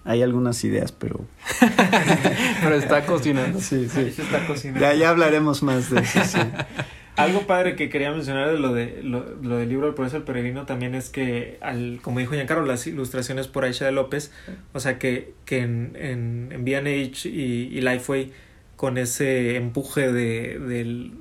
hay 0.04 0.22
algunas 0.22 0.62
ideas, 0.64 0.92
pero... 0.92 1.22
pero 2.62 2.76
está 2.76 3.06
cocinando. 3.06 3.62
Sí, 3.62 3.88
sí. 3.90 4.14
está 4.18 4.46
cocinando. 4.46 4.82
Ya, 4.82 4.94
ya 4.94 5.10
hablaremos 5.10 5.64
más 5.64 5.90
de 5.90 6.02
eso, 6.02 6.20
sí. 6.26 6.40
Algo 7.18 7.48
padre 7.48 7.76
que 7.76 7.90
quería 7.90 8.12
mencionar 8.12 8.52
de 8.52 8.60
lo 8.60 8.74
de 8.74 9.02
lo, 9.04 9.36
lo 9.42 9.58
del 9.58 9.70
libro 9.70 9.88
El 9.88 9.94
Proceso 9.94 10.18
del 10.18 10.24
Peregrino 10.24 10.66
también 10.66 10.96
es 10.96 11.10
que, 11.10 11.58
al, 11.62 12.00
como 12.02 12.20
dijo 12.20 12.34
Giancarlo, 12.34 12.66
las 12.66 12.86
ilustraciones 12.88 13.48
por 13.48 13.66
Aisha 13.66 13.86
de 13.86 13.92
López, 13.92 14.32
o 14.74 14.80
sea 14.80 15.00
que, 15.00 15.34
que 15.46 15.60
en, 15.60 15.98
en, 16.00 16.50
en 16.52 16.64
B&H 16.64 17.28
y, 17.28 17.70
y 17.72 17.82
Lifeway, 17.82 18.32
con 18.76 18.98
ese 18.98 19.56
empuje 19.56 20.12
de, 20.12 20.60
de, 20.60 21.12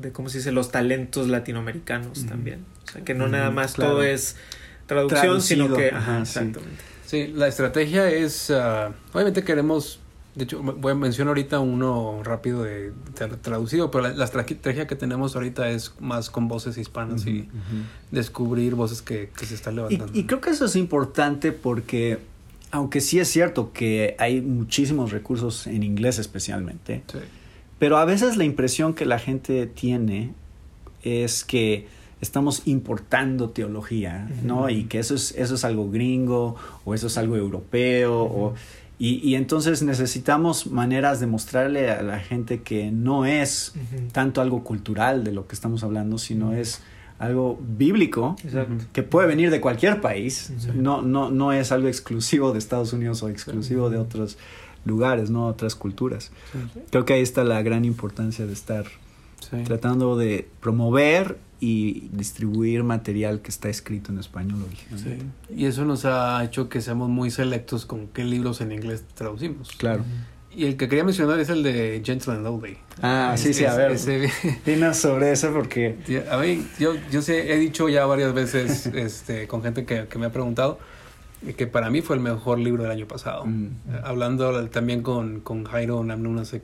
de, 0.00 0.12
¿cómo 0.12 0.28
se 0.28 0.38
dice?, 0.38 0.52
los 0.52 0.70
talentos 0.70 1.28
latinoamericanos 1.28 2.24
también. 2.26 2.64
O 2.84 2.90
sea 2.92 3.04
que 3.04 3.14
no 3.14 3.26
nada 3.28 3.50
más 3.50 3.74
todo 3.74 4.02
es 4.02 4.36
traducción, 4.86 5.42
sino 5.42 5.74
que... 5.74 5.90
Ajá, 5.90 6.20
exactamente. 6.20 6.82
Sí. 7.04 7.32
la 7.34 7.48
estrategia 7.48 8.08
es, 8.08 8.48
uh, 8.48 8.92
obviamente 9.12 9.44
queremos 9.44 10.00
de 10.34 10.44
hecho, 10.44 10.62
voy 10.62 10.92
a 10.92 10.94
mencionar 10.94 11.32
ahorita 11.32 11.60
uno 11.60 12.22
rápido 12.22 12.62
de, 12.62 12.92
traducido, 13.42 13.90
pero 13.90 14.08
la, 14.08 14.24
estrategia 14.24 14.86
que 14.86 14.96
tenemos 14.96 15.36
ahorita 15.36 15.68
es 15.68 15.94
más 16.00 16.30
con 16.30 16.48
voces 16.48 16.78
hispanas 16.78 17.26
y 17.26 17.48
descubrir 18.10 18.74
voces 18.74 19.02
que, 19.02 19.30
se 19.36 19.54
están 19.54 19.76
levantando. 19.76 20.18
Y, 20.18 20.24
creo 20.24 20.40
que 20.40 20.50
eso 20.50 20.64
es 20.64 20.76
importante 20.76 21.52
porque 21.52 22.18
aunque 22.70 23.02
sí 23.02 23.20
es 23.20 23.28
cierto 23.28 23.72
que 23.74 24.16
hay 24.18 24.40
muchísimos 24.40 25.12
recursos 25.12 25.66
en 25.66 25.82
inglés 25.82 26.18
especialmente, 26.18 27.02
Sí. 27.12 27.18
pero 27.78 27.98
a 27.98 28.06
veces 28.06 28.38
la 28.38 28.44
impresión 28.44 28.94
que 28.94 29.04
la 29.04 29.18
gente 29.18 29.66
tiene 29.66 30.32
es 31.02 31.44
que 31.44 31.86
estamos 32.22 32.62
importando 32.66 33.50
teología, 33.50 34.30
¿no? 34.42 34.70
Y 34.70 34.84
que 34.84 35.00
eso 35.00 35.14
es, 35.14 35.32
eso 35.36 35.56
es 35.56 35.64
algo 35.64 35.90
gringo 35.90 36.56
o 36.86 36.94
eso 36.94 37.08
es 37.08 37.18
algo 37.18 37.36
europeo 37.36 38.22
o... 38.22 38.54
Y, 39.04 39.14
y 39.28 39.34
entonces 39.34 39.82
necesitamos 39.82 40.68
maneras 40.68 41.18
de 41.18 41.26
mostrarle 41.26 41.90
a 41.90 42.02
la 42.02 42.20
gente 42.20 42.62
que 42.62 42.92
no 42.92 43.24
es 43.26 43.74
tanto 44.12 44.40
algo 44.40 44.62
cultural 44.62 45.24
de 45.24 45.32
lo 45.32 45.48
que 45.48 45.54
estamos 45.56 45.82
hablando, 45.82 46.18
sino 46.18 46.52
es 46.52 46.82
algo 47.18 47.58
bíblico 47.60 48.36
Exacto. 48.44 48.84
que 48.92 49.02
puede 49.02 49.26
venir 49.26 49.50
de 49.50 49.60
cualquier 49.60 50.00
país, 50.00 50.52
no, 50.74 51.02
no, 51.02 51.30
no 51.32 51.52
es 51.52 51.72
algo 51.72 51.88
exclusivo 51.88 52.52
de 52.52 52.58
Estados 52.60 52.92
Unidos 52.92 53.22
o 53.24 53.28
exclusivo 53.28 53.90
de 53.90 53.98
otros 53.98 54.38
lugares, 54.84 55.30
no 55.30 55.46
otras 55.48 55.74
culturas. 55.74 56.30
Sí. 56.52 56.80
Creo 56.90 57.04
que 57.04 57.14
ahí 57.14 57.22
está 57.22 57.42
la 57.42 57.60
gran 57.62 57.84
importancia 57.84 58.46
de 58.46 58.52
estar 58.52 58.84
Sí. 59.50 59.56
tratando 59.64 60.16
de 60.16 60.48
promover 60.60 61.38
y 61.64 62.08
distribuir 62.12 62.82
material 62.82 63.40
que 63.40 63.50
está 63.50 63.68
escrito 63.68 64.10
en 64.10 64.18
español 64.18 64.64
original. 64.66 64.98
Sí. 64.98 65.54
Y 65.56 65.66
eso 65.66 65.84
nos 65.84 66.04
ha 66.04 66.42
hecho 66.42 66.68
que 66.68 66.80
seamos 66.80 67.08
muy 67.08 67.30
selectos 67.30 67.86
con 67.86 68.08
qué 68.08 68.24
libros 68.24 68.60
en 68.60 68.72
inglés 68.72 69.04
traducimos. 69.14 69.70
Claro. 69.76 70.04
Y 70.50 70.64
el 70.64 70.76
que 70.76 70.88
quería 70.88 71.04
mencionar 71.04 71.38
es 71.38 71.50
el 71.50 71.62
de 71.62 72.02
Gentle 72.04 72.32
and 72.32 72.42
Lowly. 72.44 72.78
Ah, 73.00 73.36
sí, 73.38 73.54
sí, 73.54 73.64
a 73.64 73.76
ver. 73.76 73.92
ese- 73.92 74.28
Dinos 74.66 74.96
sobre 74.96 75.30
eso 75.30 75.52
porque... 75.52 75.96
A 76.32 76.36
mí, 76.38 76.66
yo, 76.80 76.94
yo 77.12 77.22
sé, 77.22 77.52
he 77.54 77.58
dicho 77.58 77.88
ya 77.88 78.06
varias 78.06 78.34
veces 78.34 78.86
este, 78.94 79.46
con 79.46 79.62
gente 79.62 79.84
que, 79.84 80.08
que 80.08 80.18
me 80.18 80.26
ha 80.26 80.32
preguntado 80.32 80.80
que 81.56 81.68
para 81.68 81.90
mí 81.90 82.02
fue 82.02 82.16
el 82.16 82.22
mejor 82.22 82.58
libro 82.58 82.82
del 82.82 82.90
año 82.90 83.06
pasado. 83.06 83.46
Mm. 83.46 83.68
Hablando 84.02 84.68
también 84.68 85.02
con, 85.02 85.38
con 85.40 85.62
Jairo 85.62 86.02
Namnun 86.02 86.40
hace 86.40 86.62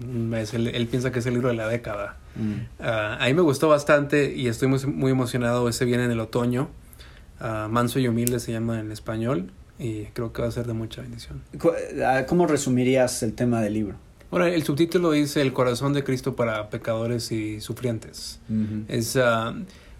un 0.00 0.28
mes, 0.30 0.54
él, 0.54 0.68
él 0.68 0.86
piensa 0.86 1.10
que 1.10 1.18
es 1.18 1.26
el 1.26 1.34
libro 1.34 1.48
de 1.48 1.54
la 1.54 1.66
década. 1.66 2.16
Mm, 2.36 2.54
Ah, 2.80 3.18
a 3.20 3.26
mí 3.26 3.34
me 3.34 3.42
gustó 3.42 3.68
bastante 3.68 4.34
y 4.34 4.48
estoy 4.48 4.68
muy, 4.68 4.78
muy 4.86 5.12
emocionado. 5.12 5.68
Ese 5.68 5.84
viene 5.84 6.04
en 6.04 6.10
el 6.10 6.20
otoño. 6.20 6.68
Ah, 7.40 7.68
Manso 7.70 7.98
y 7.98 8.08
humilde 8.08 8.40
se 8.40 8.52
llama 8.52 8.80
en 8.80 8.92
español 8.92 9.50
y 9.78 10.04
creo 10.06 10.32
que 10.32 10.42
va 10.42 10.48
a 10.48 10.50
ser 10.50 10.66
de 10.66 10.72
mucha 10.72 11.02
bendición. 11.02 11.42
ah, 12.04 12.24
¿Cómo 12.26 12.46
resumirías 12.46 13.22
el 13.22 13.34
tema 13.34 13.60
del 13.60 13.74
libro? 13.74 13.96
Ahora, 14.30 14.48
el 14.48 14.62
subtítulo 14.64 15.12
dice 15.12 15.40
El 15.40 15.52
corazón 15.52 15.92
de 15.92 16.02
Cristo 16.02 16.34
para 16.34 16.68
pecadores 16.68 17.30
y 17.30 17.60
sufrientes. 17.60 18.40
Es, 18.88 19.16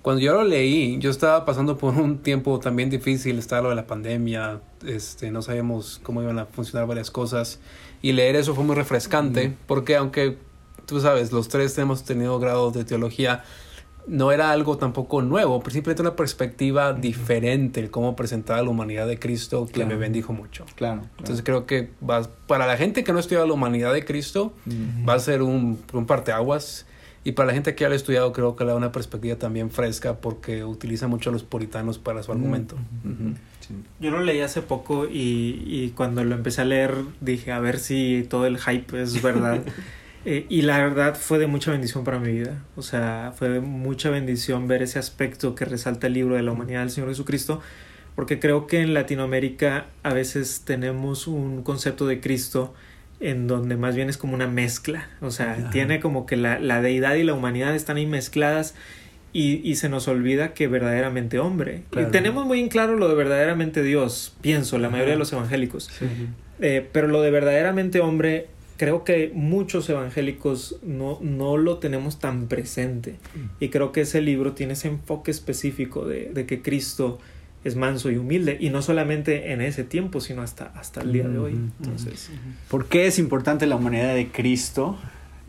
cuando 0.03 0.23
yo 0.23 0.35
lo 0.35 0.45
leí, 0.45 0.99
yo 0.99 1.11
estaba 1.11 1.45
pasando 1.45 1.79
por 1.79 1.95
un 1.95 2.19
tiempo 2.19 2.61
también 2.61 2.91
difícil, 2.91 3.39
estaba 3.39 3.63
lo 3.63 3.69
de 3.71 3.75
la 3.75 3.87
pandemia, 3.89 4.61
este, 4.87 5.33
no 5.33 5.43
sabíamos 5.43 6.01
cómo 6.03 6.23
iban 6.23 6.39
a 6.39 6.47
funcionar 6.47 6.87
varias 6.87 7.11
cosas, 7.11 7.59
y 8.03 8.13
leer 8.13 8.37
eso 8.37 8.55
fue 8.55 8.63
muy 8.63 8.77
refrescante, 8.77 9.57
porque 9.67 9.97
aunque 9.97 10.39
tú 10.87 11.01
sabes, 11.01 11.33
los 11.33 11.49
tres 11.49 11.77
hemos 11.79 12.05
tenido 12.05 12.39
grados 12.39 12.73
de 12.75 12.85
teología, 12.85 13.45
no 14.09 14.31
era 14.31 14.53
algo 14.53 14.79
tampoco 14.79 15.21
nuevo, 15.21 15.59
pero 15.61 15.73
simplemente 15.73 16.01
una 16.03 16.15
perspectiva 16.15 16.93
diferente, 16.93 17.81
el 17.81 17.91
cómo 17.91 18.15
presentar 18.15 18.59
a 18.61 18.63
la 18.63 18.71
humanidad 18.71 19.09
de 19.09 19.19
Cristo, 19.19 19.67
que 19.67 19.73
Claro. 19.73 19.91
me 19.91 19.97
bendijo 19.97 20.33
mucho. 20.33 20.65
Claro. 20.77 21.01
claro. 21.01 21.11
Entonces 21.19 21.45
creo 21.45 21.67
que 21.67 21.91
va, 22.09 22.23
para 22.47 22.67
la 22.69 22.77
gente 22.77 23.03
que 23.03 23.11
no 23.11 23.19
ha 23.19 23.21
estudiado 23.21 23.47
la 23.49 23.53
humanidad 23.55 23.93
de 23.93 24.05
Cristo, 24.05 24.53
Mm. 24.65 25.09
va 25.09 25.15
a 25.15 25.19
ser 25.19 25.43
un, 25.43 25.79
un 25.93 26.07
parteaguas. 26.07 26.87
Y 27.25 27.33
para 27.33 27.49
la 27.49 27.55
gente 27.55 27.75
que 27.75 27.83
ya 27.83 27.89
lo 27.89 27.95
ha 27.95 27.97
estudiado, 27.97 28.33
creo 28.33 28.55
que 28.55 28.63
le 28.63 28.71
da 28.71 28.77
una 28.77 28.93
perspectiva 28.93 29.35
también 29.35 29.73
fresca 29.73 30.21
porque 30.21 30.63
utiliza 30.65 31.09
mucho 31.09 31.31
a 31.31 31.33
los 31.33 31.43
puritanos 31.43 31.99
para 31.99 32.23
su 32.23 32.31
argumento. 32.31 32.77
Ujú. 33.05 33.35
Sí. 33.59 33.75
Yo 33.99 34.13
lo 34.13 34.21
leí 34.21 34.39
hace 34.43 34.63
poco 34.63 35.07
y, 35.07 35.65
y 35.67 35.93
cuando 35.97 36.23
lo 36.23 36.37
empecé 36.37 36.61
a 36.61 36.65
leer 36.65 36.95
dije 37.21 37.51
a 37.51 37.59
ver 37.59 37.81
si 37.81 38.25
todo 38.31 38.47
el 38.47 38.59
hype 38.59 39.03
es 39.03 39.21
verdad. 39.21 39.61
Eh, 40.27 40.45
y 40.49 40.63
la 40.63 40.79
verdad 40.79 41.15
fue 41.15 41.39
de 41.39 41.47
mucha 41.47 41.71
bendición 41.71 42.03
para 42.05 42.19
mi 42.19 42.33
vida. 42.33 42.65
O 42.75 42.83
sea, 42.83 43.33
fue 43.37 43.49
de 43.49 43.61
mucha 43.61 44.11
bendición 44.11 44.67
ver 44.67 44.83
ese 44.83 44.99
aspecto 44.99 45.55
que 45.55 45.65
resalta 45.65 46.09
el 46.09 46.15
libro 46.15 46.35
de 46.35 46.43
la 46.43 46.51
humanidad 46.51 46.81
del 46.81 46.91
Señor 46.91 47.11
Jesucristo. 47.11 47.61
Porque 48.17 48.41
creo 48.41 48.67
que 48.67 48.81
en 48.81 48.93
Latinoamérica 48.93 49.87
a 50.03 50.13
veces 50.13 50.63
tenemos 50.65 51.27
un 51.27 51.63
concepto 51.63 52.07
de 52.07 52.21
Cristo 52.21 52.75
en 53.21 53.47
donde 53.47 53.77
más 53.77 53.95
bien 53.95 54.09
es 54.09 54.17
como 54.17 54.35
una 54.35 54.49
mezcla. 54.49 55.09
O 55.21 55.31
sea, 55.31 55.53
Ajá. 55.53 55.71
tiene 55.71 56.01
como 56.01 56.27
que 56.27 56.37
la, 56.37 56.59
la 56.59 56.83
deidad 56.83 57.15
y 57.15 57.23
la 57.23 57.35
humanidad 57.35 57.75
están 57.75 57.97
ahí 57.99 58.07
mezcladas 58.07 58.75
y, 59.33 59.61
y 59.69 59.77
se 59.77 59.89
nos 59.89 60.09
olvida 60.09 60.55
que 60.55 60.67
verdaderamente 60.67 61.39
hombre. 61.39 61.83
Claro. 61.91 62.09
Y 62.09 62.11
tenemos 62.11 62.47
muy 62.47 62.59
en 62.59 62.69
claro 62.69 62.97
lo 62.97 63.09
de 63.09 63.15
verdaderamente 63.15 63.83
Dios, 63.83 64.35
pienso, 64.41 64.79
la 64.79 64.89
mayoría 64.89 65.13
de 65.13 65.19
los 65.19 65.33
evangélicos. 65.33 65.91
Eh, 66.61 66.89
pero 66.91 67.07
lo 67.07 67.21
de 67.21 67.31
verdaderamente 67.31 68.01
hombre, 68.01 68.47
creo 68.77 69.05
que 69.05 69.31
muchos 69.35 69.89
evangélicos 69.89 70.77
no, 70.83 71.19
no 71.23 71.57
lo 71.57 71.79
tenemos 71.79 72.19
tan 72.19 72.47
presente. 72.49 73.17
Y 73.61 73.69
creo 73.69 73.93
que 73.93 74.03
ese 74.03 74.21
libro 74.21 74.53
tiene 74.53 74.75
ese 74.75 74.89
enfoque 74.89 75.31
específico 75.31 76.05
de, 76.05 76.31
de 76.33 76.47
que 76.47 76.63
Cristo 76.63 77.19
es 77.65 77.75
manso 77.77 78.11
y 78.11 78.17
humilde. 78.17 78.57
Y 78.61 78.71
no 78.71 78.83
solamente 78.83 79.53
en 79.53 79.61
ese 79.61 79.83
tiempo, 79.85 80.21
sino 80.21 80.43
hasta, 80.43 80.67
hasta 80.77 81.01
el 81.03 81.13
día 81.13 81.27
de 81.29 81.39
hoy. 81.39 81.55
Ujú. 81.55 81.71
Entonces, 81.81 82.31
¿Por 82.71 82.87
qué 82.87 83.07
es 83.07 83.19
importante 83.19 83.67
la 83.67 83.77
humanidad 83.77 84.15
de 84.15 84.29
Cristo 84.29 84.97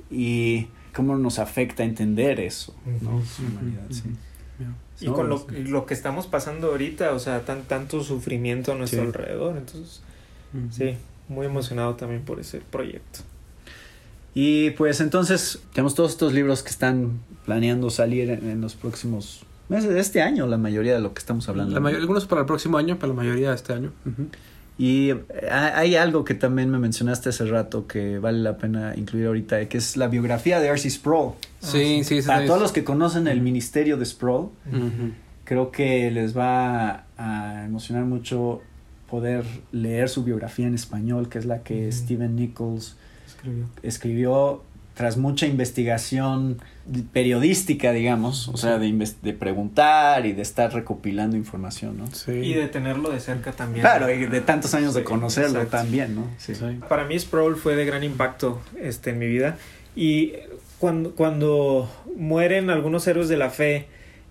y 0.09 0.67
cómo 0.95 1.15
nos 1.17 1.39
afecta 1.39 1.83
entender 1.83 2.39
eso? 2.39 2.75
¿no? 3.01 3.23
Su 3.23 3.43
humanidad, 3.43 3.83
sí. 3.89 4.03
y 5.01 5.05
con 5.07 5.29
lo, 5.29 5.45
lo 5.51 5.85
que 5.85 5.93
estamos 5.93 6.25
pasando 6.25 6.67
ahorita, 6.71 7.13
o 7.13 7.19
sea, 7.19 7.41
tan, 7.45 7.63
tanto 7.63 8.03
sufrimiento 8.03 8.71
a 8.71 8.75
nuestro 8.75 9.01
Sí. 9.01 9.05
alrededor. 9.07 9.57
Entonces, 9.57 10.01
sí, 10.71 10.95
muy 11.27 11.45
emocionado 11.45 11.95
también 11.95 12.23
por 12.23 12.39
ese 12.39 12.61
proyecto. 12.61 13.19
Y 14.33 14.71
pues 14.71 15.01
entonces 15.01 15.59
tenemos 15.73 15.95
todos 15.95 16.11
estos 16.11 16.33
libros 16.33 16.61
que 16.61 16.69
están 16.69 17.19
planeando 17.45 17.89
salir 17.89 18.29
en, 18.29 18.49
en 18.49 18.61
los 18.61 18.75
próximos 18.75 19.43
meses 19.69 19.89
de 19.93 19.99
este 19.99 20.21
año, 20.21 20.47
la 20.47 20.57
mayoría 20.57 20.93
de 20.93 20.99
lo 21.01 21.13
que 21.13 21.19
estamos 21.19 21.49
hablando. 21.49 21.79
La 21.79 21.89
algunos 21.89 22.25
para 22.25 22.41
el 22.41 22.47
próximo 22.47 22.77
año, 22.77 22.97
pero 22.99 23.13
la 23.13 23.17
mayoría 23.17 23.53
este 23.53 23.73
año. 23.73 23.91
Y 24.77 25.09
eh, 25.09 25.25
hay 25.51 25.95
algo 25.95 26.23
que 26.23 26.35
también 26.35 26.69
me 26.69 26.77
mencionaste 26.77 27.29
hace 27.29 27.45
rato 27.45 27.87
que 27.87 28.19
vale 28.19 28.39
la 28.39 28.57
pena 28.57 28.93
incluir 28.95 29.25
ahorita, 29.27 29.67
que 29.67 29.77
es 29.79 29.97
la 29.97 30.07
biografía 30.07 30.59
de 30.59 30.67
R.C. 30.67 30.89
Sproul. 30.91 31.33
Sí, 31.59 32.03
sí, 32.03 32.21
sí. 32.21 32.27
Para 32.27 32.41
sí. 32.41 32.47
todos 32.47 32.61
los 32.61 32.71
que 32.71 32.83
conocen 32.83 33.27
el 33.27 33.41
ministerio 33.41 33.97
de 33.97 34.05
Sproul, 34.05 34.49
Ujú. 34.71 35.11
creo 35.45 35.71
que 35.71 36.11
les 36.11 36.37
va 36.37 37.05
a 37.17 37.63
emocionar 37.65 38.05
mucho 38.05 38.61
poder 39.09 39.43
leer 39.71 40.09
su 40.09 40.23
biografía 40.23 40.67
en 40.67 40.75
español, 40.75 41.29
que 41.29 41.39
es 41.39 41.45
la 41.45 41.63
que 41.63 41.87
Ujú. 41.87 41.91
Stephen 41.91 42.35
Nichols 42.35 42.95
Escribió. 43.25 43.65
escribió 43.83 44.61
tras 44.95 45.15
mucha 45.17 45.45
investigación 45.45 46.59
periodística, 47.13 47.91
digamos, 47.91 48.47
o 48.47 48.57
sea, 48.57 48.79
de, 48.79 49.07
de 49.21 49.33
preguntar 49.33 50.25
y 50.25 50.33
de 50.33 50.41
estar 50.41 50.73
recopilando 50.73 51.37
información, 51.37 51.99
¿no? 51.99 52.07
Sí. 52.07 52.31
Y 52.31 52.53
de 52.55 52.67
tenerlo 52.67 53.11
de 53.11 53.19
cerca 53.19 53.51
también. 53.51 53.81
Claro, 53.81 54.11
y 54.11 54.25
de 54.25 54.41
tantos 54.41 54.73
años 54.73 54.95
de 54.95 55.03
conocerlo 55.03 55.61
exacto. 55.61 55.77
también, 55.77 56.15
¿no? 56.15 56.27
Sí. 56.39 56.53
Para 56.89 57.05
mí 57.05 57.17
Sproul 57.19 57.57
fue 57.57 57.75
de 57.75 57.85
gran 57.85 58.03
impacto 58.03 58.59
este, 58.81 59.11
en 59.11 59.19
mi 59.19 59.27
vida. 59.27 59.57
Y 59.95 60.33
cuando, 60.79 61.11
cuando 61.11 61.87
mueren 62.15 62.71
algunos 62.71 63.05
héroes 63.07 63.29
de 63.29 63.37
la 63.37 63.51
fe, 63.51 63.87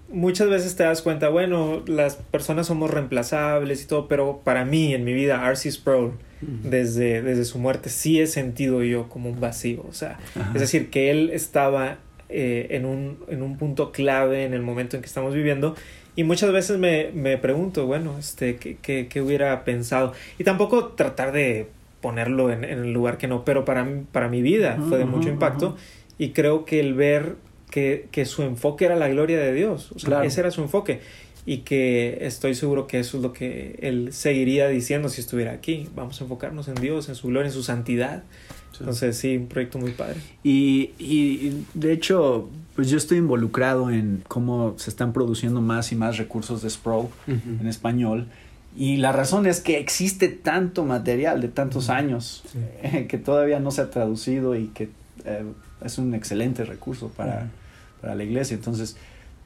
muchas 0.09 0.49
veces 0.49 0.77
te 0.77 0.83
das 0.85 1.03
cuenta, 1.03 1.29
bueno, 1.29 1.83
las 1.87 2.16
personas 2.16 2.66
somos 2.66 2.90
reemplazables 2.90 3.83
y 3.83 3.87
todo, 3.87 4.09
pero 4.09 4.40
para 4.45 4.64
mí, 4.64 4.95
en 4.95 5.05
mi 5.05 5.12
vida, 5.12 5.45
R.C. 5.47 5.71
Sproul, 5.73 6.12
desde, 6.40 7.23
desde 7.23 7.45
su 7.45 7.59
muerte, 7.59 7.88
sí 7.88 8.21
he 8.21 8.27
sentido 8.27 8.83
yo 8.83 9.09
como 9.09 9.31
un 9.31 9.40
vacío. 9.40 9.85
O 9.88 9.92
sea, 9.92 10.19
Ajá. 10.35 10.53
es 10.55 10.61
decir, 10.61 10.90
que 10.90 11.11
él 11.11 11.31
estaba 11.33 11.99
eh, 12.29 12.69
en, 12.71 12.85
un, 12.85 13.19
en 13.29 13.42
un 13.42 13.57
punto 13.57 13.92
clave 13.92 14.45
en 14.45 14.53
el 14.55 14.62
momento 14.62 14.97
en 14.97 15.03
que 15.03 15.07
estamos 15.07 15.35
viviendo. 15.35 15.75
Y 16.14 16.25
muchas 16.25 16.51
veces 16.53 16.79
me, 16.79 17.11
me 17.12 17.37
pregunto, 17.37 17.87
bueno, 17.87 18.16
este, 18.19 18.57
¿qué, 18.57 18.79
qué, 18.81 19.07
qué 19.09 19.21
hubiera 19.21 19.64
pensado? 19.64 20.12
Y 20.38 20.45
tampoco 20.45 20.88
tratar 20.88 21.33
de 21.33 21.69
ponerlo 22.01 22.51
en, 22.51 22.64
en 22.64 22.79
el 22.81 22.92
lugar 22.92 23.19
que 23.19 23.29
no, 23.29 23.45
pero 23.45 23.64
para, 23.64 23.87
para 24.12 24.29
mi 24.29 24.40
vida 24.42 24.79
fue 24.88 24.99
de 24.99 25.05
mucho 25.05 25.29
impacto. 25.29 25.77
Y 26.19 26.31
creo 26.31 26.64
que 26.64 26.81
el 26.81 26.95
ver 26.95 27.37
que, 27.70 28.09
que 28.11 28.24
su 28.24 28.42
enfoque 28.42 28.85
era 28.85 28.96
la 28.96 29.09
gloria 29.09 29.38
de 29.38 29.52
Dios, 29.52 29.92
o 29.92 29.98
sea, 29.98 30.09
Claro. 30.09 30.24
ese 30.24 30.40
era 30.40 30.50
su 30.50 30.62
enfoque. 30.62 31.00
Y 31.48 31.59
que 31.59 32.18
estoy 32.22 32.57
seguro 32.57 32.88
que 32.88 32.98
eso 32.98 33.18
es 33.18 33.22
lo 33.22 33.33
que 33.33 33.79
él 33.81 34.09
seguiría 34.12 34.66
diciendo 34.66 35.09
si 35.09 35.20
estuviera 35.20 35.52
aquí. 35.52 35.88
Vamos 35.94 36.20
a 36.20 36.24
enfocarnos 36.24 36.66
en 36.66 36.74
Dios, 36.74 37.09
en 37.09 37.14
su 37.14 37.29
gloria, 37.29 37.46
en 37.46 37.52
su 37.55 37.62
santidad. 37.62 38.24
Sí. 38.72 38.79
Entonces, 38.81 39.16
sí, 39.16 39.37
un 39.37 39.46
proyecto 39.46 39.79
muy 39.79 39.92
padre. 39.92 40.16
Y, 40.42 40.90
y 40.98 41.64
de 41.74 41.92
hecho, 41.92 42.48
pues 42.74 42.90
yo 42.90 42.96
estoy 42.96 43.18
involucrado 43.18 43.90
en 43.90 44.24
cómo 44.26 44.74
se 44.76 44.90
están 44.90 45.12
produciendo 45.12 45.61
más 45.61 45.92
y 45.92 45.94
más 45.94 46.18
recursos 46.18 46.62
de 46.62 46.70
Sproul 46.70 47.07
Ujú. 47.29 47.61
en 47.61 47.66
español. 47.68 48.26
Y 48.76 48.96
la 48.96 49.12
razón 49.12 49.46
es 49.46 49.61
que 49.61 49.79
existe 49.79 50.26
tanto 50.29 50.85
material 50.85 51.40
de 51.40 51.46
tantos 51.48 51.90
años 51.90 52.42
Sí. 52.50 52.59
eh, 52.83 53.07
que 53.09 53.18
todavía 53.18 53.61
no 53.61 53.70
se 53.70 53.83
ha 53.83 53.90
traducido 53.90 54.57
y 54.57 54.66
que 54.66 54.88
eh, 55.24 55.44
es 55.85 55.99
un 55.99 56.15
excelente 56.15 56.65
recurso 56.65 57.09
para, 57.09 57.49
para 58.01 58.15
la 58.15 58.25
iglesia. 58.25 58.55
Entonces, 58.55 58.97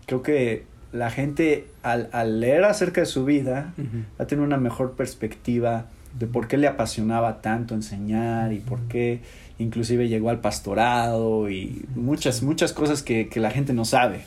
creo 0.07 0.23
que 0.23 0.65
la 0.93 1.11
gente 1.11 1.67
al, 1.83 2.09
al 2.13 2.41
leer 2.41 2.65
acerca 2.65 3.01
de 3.01 3.07
su 3.07 3.25
vida 3.25 3.73
va 4.19 4.25
a 4.25 4.27
tener 4.27 4.45
una 4.45 4.57
mejor 4.57 4.93
perspectiva 4.93 5.87
de 6.19 6.27
por 6.27 6.49
qué 6.49 6.57
le 6.57 6.67
apasionaba 6.67 7.41
tanto 7.41 7.75
enseñar 7.75 8.53
y 8.53 8.59
por 8.59 8.81
qué 8.89 9.21
inclusive 9.59 10.09
llegó 10.09 10.31
al 10.31 10.41
pastorado 10.41 11.49
y 11.51 11.85
muchas, 11.95 12.43
muchas 12.43 12.73
cosas 12.73 13.03
que, 13.03 13.29
que 13.29 13.39
la 13.41 13.51
gente 13.51 13.73
no 13.73 13.85
sabe. 13.85 14.25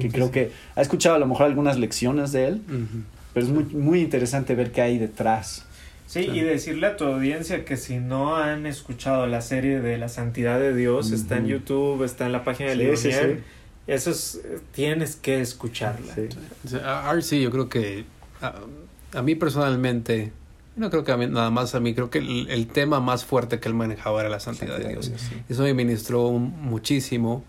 que 0.00 0.08
creo 0.08 0.30
que 0.30 0.50
ha 0.74 0.80
escuchado 0.80 1.16
a 1.16 1.18
lo 1.18 1.26
mejor 1.26 1.46
algunas 1.46 1.78
lecciones 1.78 2.32
de 2.32 2.46
él, 2.48 2.62
pero 3.34 3.46
es 3.46 3.52
muy, 3.52 3.64
muy 3.64 4.00
interesante 4.00 4.54
ver 4.54 4.72
qué 4.72 4.80
hay 4.82 4.98
detrás. 4.98 5.66
Sí, 6.08 6.20
y 6.20 6.40
decirle 6.40 6.86
a 6.86 6.96
tu 6.96 7.04
audiencia 7.04 7.66
que 7.66 7.76
si 7.76 7.98
no 7.98 8.34
han 8.34 8.64
escuchado 8.64 9.26
la 9.26 9.42
serie 9.42 9.80
de 9.80 9.98
la 9.98 10.08
santidad 10.08 10.58
de 10.58 10.74
Dios, 10.74 11.12
está 11.12 11.36
en 11.36 11.46
YouTube, 11.46 12.02
está 12.02 12.24
en 12.24 12.32
la 12.32 12.44
página 12.44 12.70
de 12.70 12.96
sí, 12.96 13.10
eso 13.86 14.10
es, 14.10 14.40
tienes 14.72 15.16
que 15.16 15.42
escucharla. 15.42 16.14
Sí, 17.20 17.42
yo 17.42 17.50
creo 17.50 17.68
que 17.68 18.06
a, 18.40 19.22
mí 19.22 19.34
personalmente, 19.34 20.32
no 20.76 20.88
creo 20.88 21.04
que 21.04 21.14
nada 21.26 21.50
más 21.50 21.74
a 21.74 21.80
mí, 21.80 21.94
creo 21.94 22.08
que 22.08 22.18
el, 22.18 22.66
tema 22.68 23.00
más 23.00 23.26
fuerte 23.26 23.60
que 23.60 23.68
él 23.68 23.74
manejaba 23.74 24.20
era 24.20 24.30
la 24.30 24.40
santidad, 24.40 24.78
de 24.78 24.88
Dios. 24.88 25.12
Eso 25.46 25.62
me 25.62 25.74
ministró 25.74 26.30
muchísimo. 26.30 27.44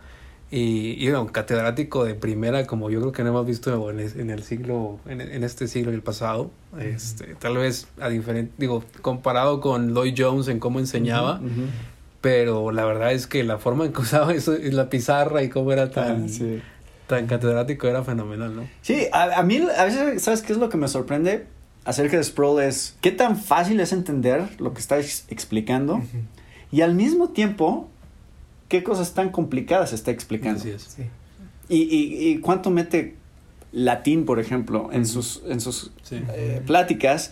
Y, 0.51 0.95
y 0.97 1.07
era 1.07 1.21
un 1.21 1.27
catedrático 1.27 2.03
de 2.03 2.15
primera, 2.15 2.65
como 2.65 2.89
yo 2.89 2.99
creo 3.01 3.11
que 3.11 3.23
no 3.23 3.29
hemos 3.29 3.45
visto 3.45 3.91
en, 3.91 3.99
el 4.29 4.43
siglo, 4.43 4.99
en, 5.07 5.43
este 5.43 5.67
siglo 5.67 5.91
y 5.91 5.95
el 5.95 6.01
pasado. 6.01 6.49
Este, 6.79 7.35
tal 7.35 7.57
vez 7.57 7.87
a 7.99 8.09
diferente, 8.09 8.51
digo, 8.57 8.83
comparado 9.01 9.61
con 9.61 9.93
Lloyd 9.93 10.15
Jones 10.17 10.47
en 10.47 10.59
cómo 10.59 10.79
enseñaba, 10.79 11.39
pero 12.21 12.71
la 12.71 12.83
verdad 12.85 13.13
es 13.13 13.27
que 13.27 13.43
la 13.43 13.59
forma 13.59 13.85
en 13.85 13.93
que 13.93 14.01
usaba 14.01 14.33
eso, 14.33 14.55
la 14.59 14.89
pizarra 14.89 15.43
y 15.43 15.49
cómo 15.49 15.71
era 15.71 15.91
tan, 15.91 16.25
ah, 16.25 16.61
tan 17.05 17.27
catedrático 17.27 17.87
era 17.87 18.03
fenomenal, 18.03 18.55
¿no? 18.55 18.67
Sí, 18.81 19.05
a, 19.13 19.39
a, 19.39 19.43
mí 19.43 19.61
a 19.77 19.83
veces, 19.83 20.21
¿sabes 20.23 20.41
qué 20.41 20.53
es 20.53 20.57
lo 20.57 20.69
que 20.69 20.77
me 20.77 20.87
sorprende 20.87 21.45
acerca 21.85 22.17
de 22.17 22.23
Sproul? 22.23 22.63
Es 22.63 22.97
qué 23.01 23.11
tan 23.11 23.37
fácil 23.37 23.79
es 23.81 23.93
entender 23.93 24.49
lo 24.57 24.73
que 24.73 24.79
está 24.79 24.97
explicando 24.97 26.01
y 26.71 26.81
al 26.81 26.95
mismo 26.95 27.29
tiempo 27.29 27.87
qué 28.69 28.83
cosas 28.83 29.13
tan 29.13 29.29
complicadas 29.29 29.91
está 29.91 30.11
explicando. 30.11 30.61
Así 30.61 30.69
es. 30.69 30.97
Y, 31.67 31.83
y, 31.83 32.29
y, 32.29 32.37
cuánto 32.39 32.69
mete 32.71 33.15
latín, 33.71 34.25
por 34.25 34.39
ejemplo, 34.39 34.89
en 34.91 35.05
sus, 35.05 35.43
en 35.47 35.59
sus 35.59 35.91
eh, 36.11 36.61
pláticas, 36.65 37.31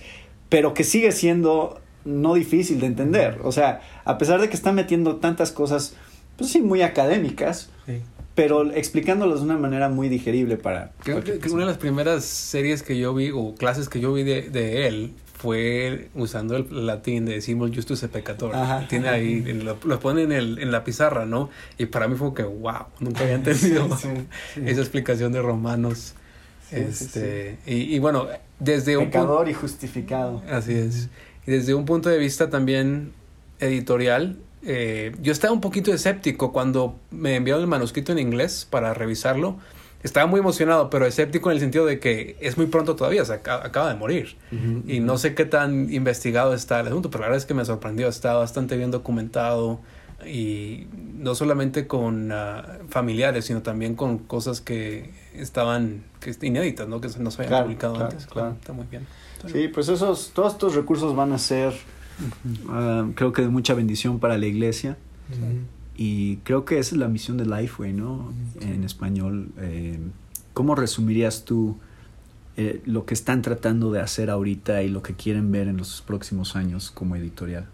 pero 0.50 0.74
que 0.74 0.84
sigue 0.84 1.12
siendo 1.12 1.80
no 2.06 2.34
difícil 2.34 2.80
de 2.80 2.88
entender. 2.88 3.40
O 3.44 3.52
sea, 3.52 3.82
a 4.06 4.18
pesar 4.18 4.42
de 4.42 4.50
que 4.50 4.56
está 4.56 4.72
metiendo 4.72 5.18
tantas 5.18 5.52
cosas, 5.52 5.94
pues 6.38 6.52
sí, 6.52 6.62
muy 6.62 6.82
académicas, 6.82 7.70
pero 8.36 8.72
explicándolas 8.72 9.40
de 9.40 9.46
una 9.46 9.58
manera 9.58 9.90
muy 9.90 10.10
digerible 10.10 10.58
para... 10.58 10.92
Creo 11.04 11.24
que, 11.24 11.40
una 11.50 11.62
de 11.62 11.72
las 11.72 11.78
primeras 11.78 12.24
series 12.24 12.84
que 12.84 12.98
yo 12.98 13.14
vi, 13.14 13.32
o 13.32 13.56
clases 13.56 13.90
que 13.90 14.00
yo 14.00 14.14
vi 14.14 14.24
de, 14.24 14.50
de 14.50 14.88
él, 14.88 15.14
fue 15.38 16.10
usando 16.16 16.58
el 16.58 16.86
latín 16.88 17.26
de 17.26 17.42
Simul 17.42 17.74
Justus 17.74 18.02
et 18.04 18.12
Peccator. 18.12 18.54
Tiene 18.90 19.08
ahí, 19.08 19.42
lo, 19.42 19.78
lo 19.84 20.00
pone 20.00 20.24
en, 20.24 20.32
el, 20.32 20.58
en 20.60 20.72
la 20.72 20.84
pizarra, 20.84 21.26
¿no? 21.26 21.50
Y 21.78 21.86
para 21.86 22.08
mí 22.08 22.16
fue 22.16 22.34
que, 22.34 22.44
wow, 22.44 22.88
nunca 23.00 23.22
había 23.24 23.36
entendido 23.36 23.86
esa 23.86 24.82
explicación 24.82 25.32
de 25.32 25.42
Romanos. 25.42 26.16
este 26.72 27.60
y, 27.68 27.96
y, 27.96 28.00
bueno, 28.00 28.28
desde 28.60 28.98
un 28.98 29.06
Pecador 29.06 29.48
y 29.48 29.54
justificado. 29.54 30.42
Así 30.50 30.74
es. 30.74 31.10
Y 31.46 31.52
desde 31.52 31.76
un 31.76 31.86
punto 31.86 32.10
de 32.10 32.18
vista 32.18 32.50
también 32.50 33.14
editorial, 33.60 34.38
eh, 34.64 35.16
yo 35.22 35.32
estaba 35.32 35.54
un 35.54 35.62
poquito 35.62 35.94
escéptico 35.94 36.52
cuando 36.52 37.00
me 37.12 37.36
enviaron 37.36 37.62
el 37.62 37.70
manuscrito 37.70 38.12
en 38.12 38.20
inglés 38.20 38.68
para 38.70 38.94
revisarlo 38.96 39.58
estaba 40.04 40.28
muy 40.28 40.40
emocionado, 40.40 40.90
pero 40.90 41.06
escéptico 41.06 41.50
en 41.50 41.56
el 41.56 41.60
sentido 41.60 41.86
de 41.86 42.00
que 42.00 42.38
es 42.40 42.58
muy 42.58 42.68
pronto 42.68 42.96
todavía, 42.96 43.26
se 43.26 43.34
acaba, 43.34 43.90
de 43.90 43.96
morir. 43.96 44.38
y 44.88 45.00
no 45.00 45.18
sé 45.18 45.34
qué 45.36 45.46
tan 45.46 45.92
investigado 45.94 46.54
está 46.54 46.80
el 46.80 46.88
asunto, 46.88 47.10
pero 47.10 47.24
la 47.24 47.28
verdad 47.28 47.38
es 47.38 47.46
que 47.46 47.54
me 47.54 47.66
sorprendió, 47.66 48.08
está 48.08 48.34
bastante 48.34 48.78
bien 48.78 48.92
documentado 48.92 49.80
y 50.26 50.88
no 50.94 51.36
solamente 51.36 51.88
con 51.88 52.32
ah, 52.32 52.80
familiares, 52.90 53.46
sino 53.46 53.62
también 53.62 53.96
con 53.96 54.18
cosas 54.20 54.62
que 54.62 55.12
estaban 55.34 56.04
que 56.20 56.36
inéditas, 56.42 56.88
¿no? 56.88 57.00
que 57.02 57.10
no 57.20 57.32
se 57.32 57.44
habían 57.44 57.64
publicado 57.64 58.04
antes. 58.04 58.26
Claro, 58.26 58.56
está 58.60 58.74
muy 58.74 58.88
bien. 58.90 59.06
sí, 59.52 59.68
pues 59.68 59.90
esos, 59.90 60.32
todos 60.34 60.54
estos 60.54 60.76
recursos 60.76 61.16
van 61.16 61.34
a 61.34 61.38
ser, 61.38 61.74
ah, 62.70 63.08
creo 63.16 63.32
que 63.32 63.44
de 63.44 63.50
mucha 63.50 63.74
bendición 63.74 64.20
para 64.20 64.38
la 64.38 64.46
iglesia. 64.46 64.98
Y 65.98 66.38
creo 66.38 66.64
que 66.64 66.78
esa 66.78 66.94
es 66.94 67.00
la 67.00 67.08
misión 67.08 67.38
de 67.38 67.46
Lifeway, 67.46 67.92
¿no? 67.92 68.32
En 68.62 68.84
español. 68.84 69.50
Eh, 69.58 70.00
¿Cómo 70.54 70.76
resumirías 70.76 71.44
tú 71.44 71.78
eh, 72.56 72.82
lo 72.86 73.06
que 73.06 73.16
están 73.16 73.42
tratando 73.42 73.92
de 73.92 74.00
hacer 74.00 74.30
ahorita 74.30 74.84
y 74.84 74.90
lo 74.90 75.02
que 75.02 75.16
quieren 75.16 75.52
ver 75.52 75.68
en 75.68 75.78
los 75.78 76.04
próximos 76.04 76.56
años 76.56 76.92
como 76.92 77.16
editorial? 77.16 77.68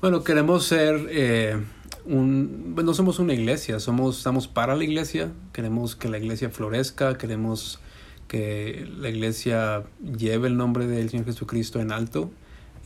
Bueno, 0.00 0.22
queremos 0.22 0.64
ser 0.64 1.08
eh, 1.10 1.60
un... 2.04 2.76
No 2.76 2.94
somos 2.94 3.18
una 3.18 3.34
iglesia, 3.34 3.80
somos, 3.80 4.18
estamos 4.18 4.46
para 4.46 4.76
la 4.76 4.84
iglesia, 4.84 5.32
queremos 5.52 5.96
que 5.96 6.08
la 6.08 6.18
iglesia 6.18 6.48
florezca, 6.50 7.18
queremos 7.18 7.80
que 8.28 8.88
la 8.96 9.08
iglesia 9.08 9.82
lleve 10.16 10.46
el 10.46 10.56
nombre 10.56 10.86
del 10.86 11.10
Señor 11.10 11.26
Jesucristo 11.26 11.80
en 11.80 11.90
alto 11.90 12.30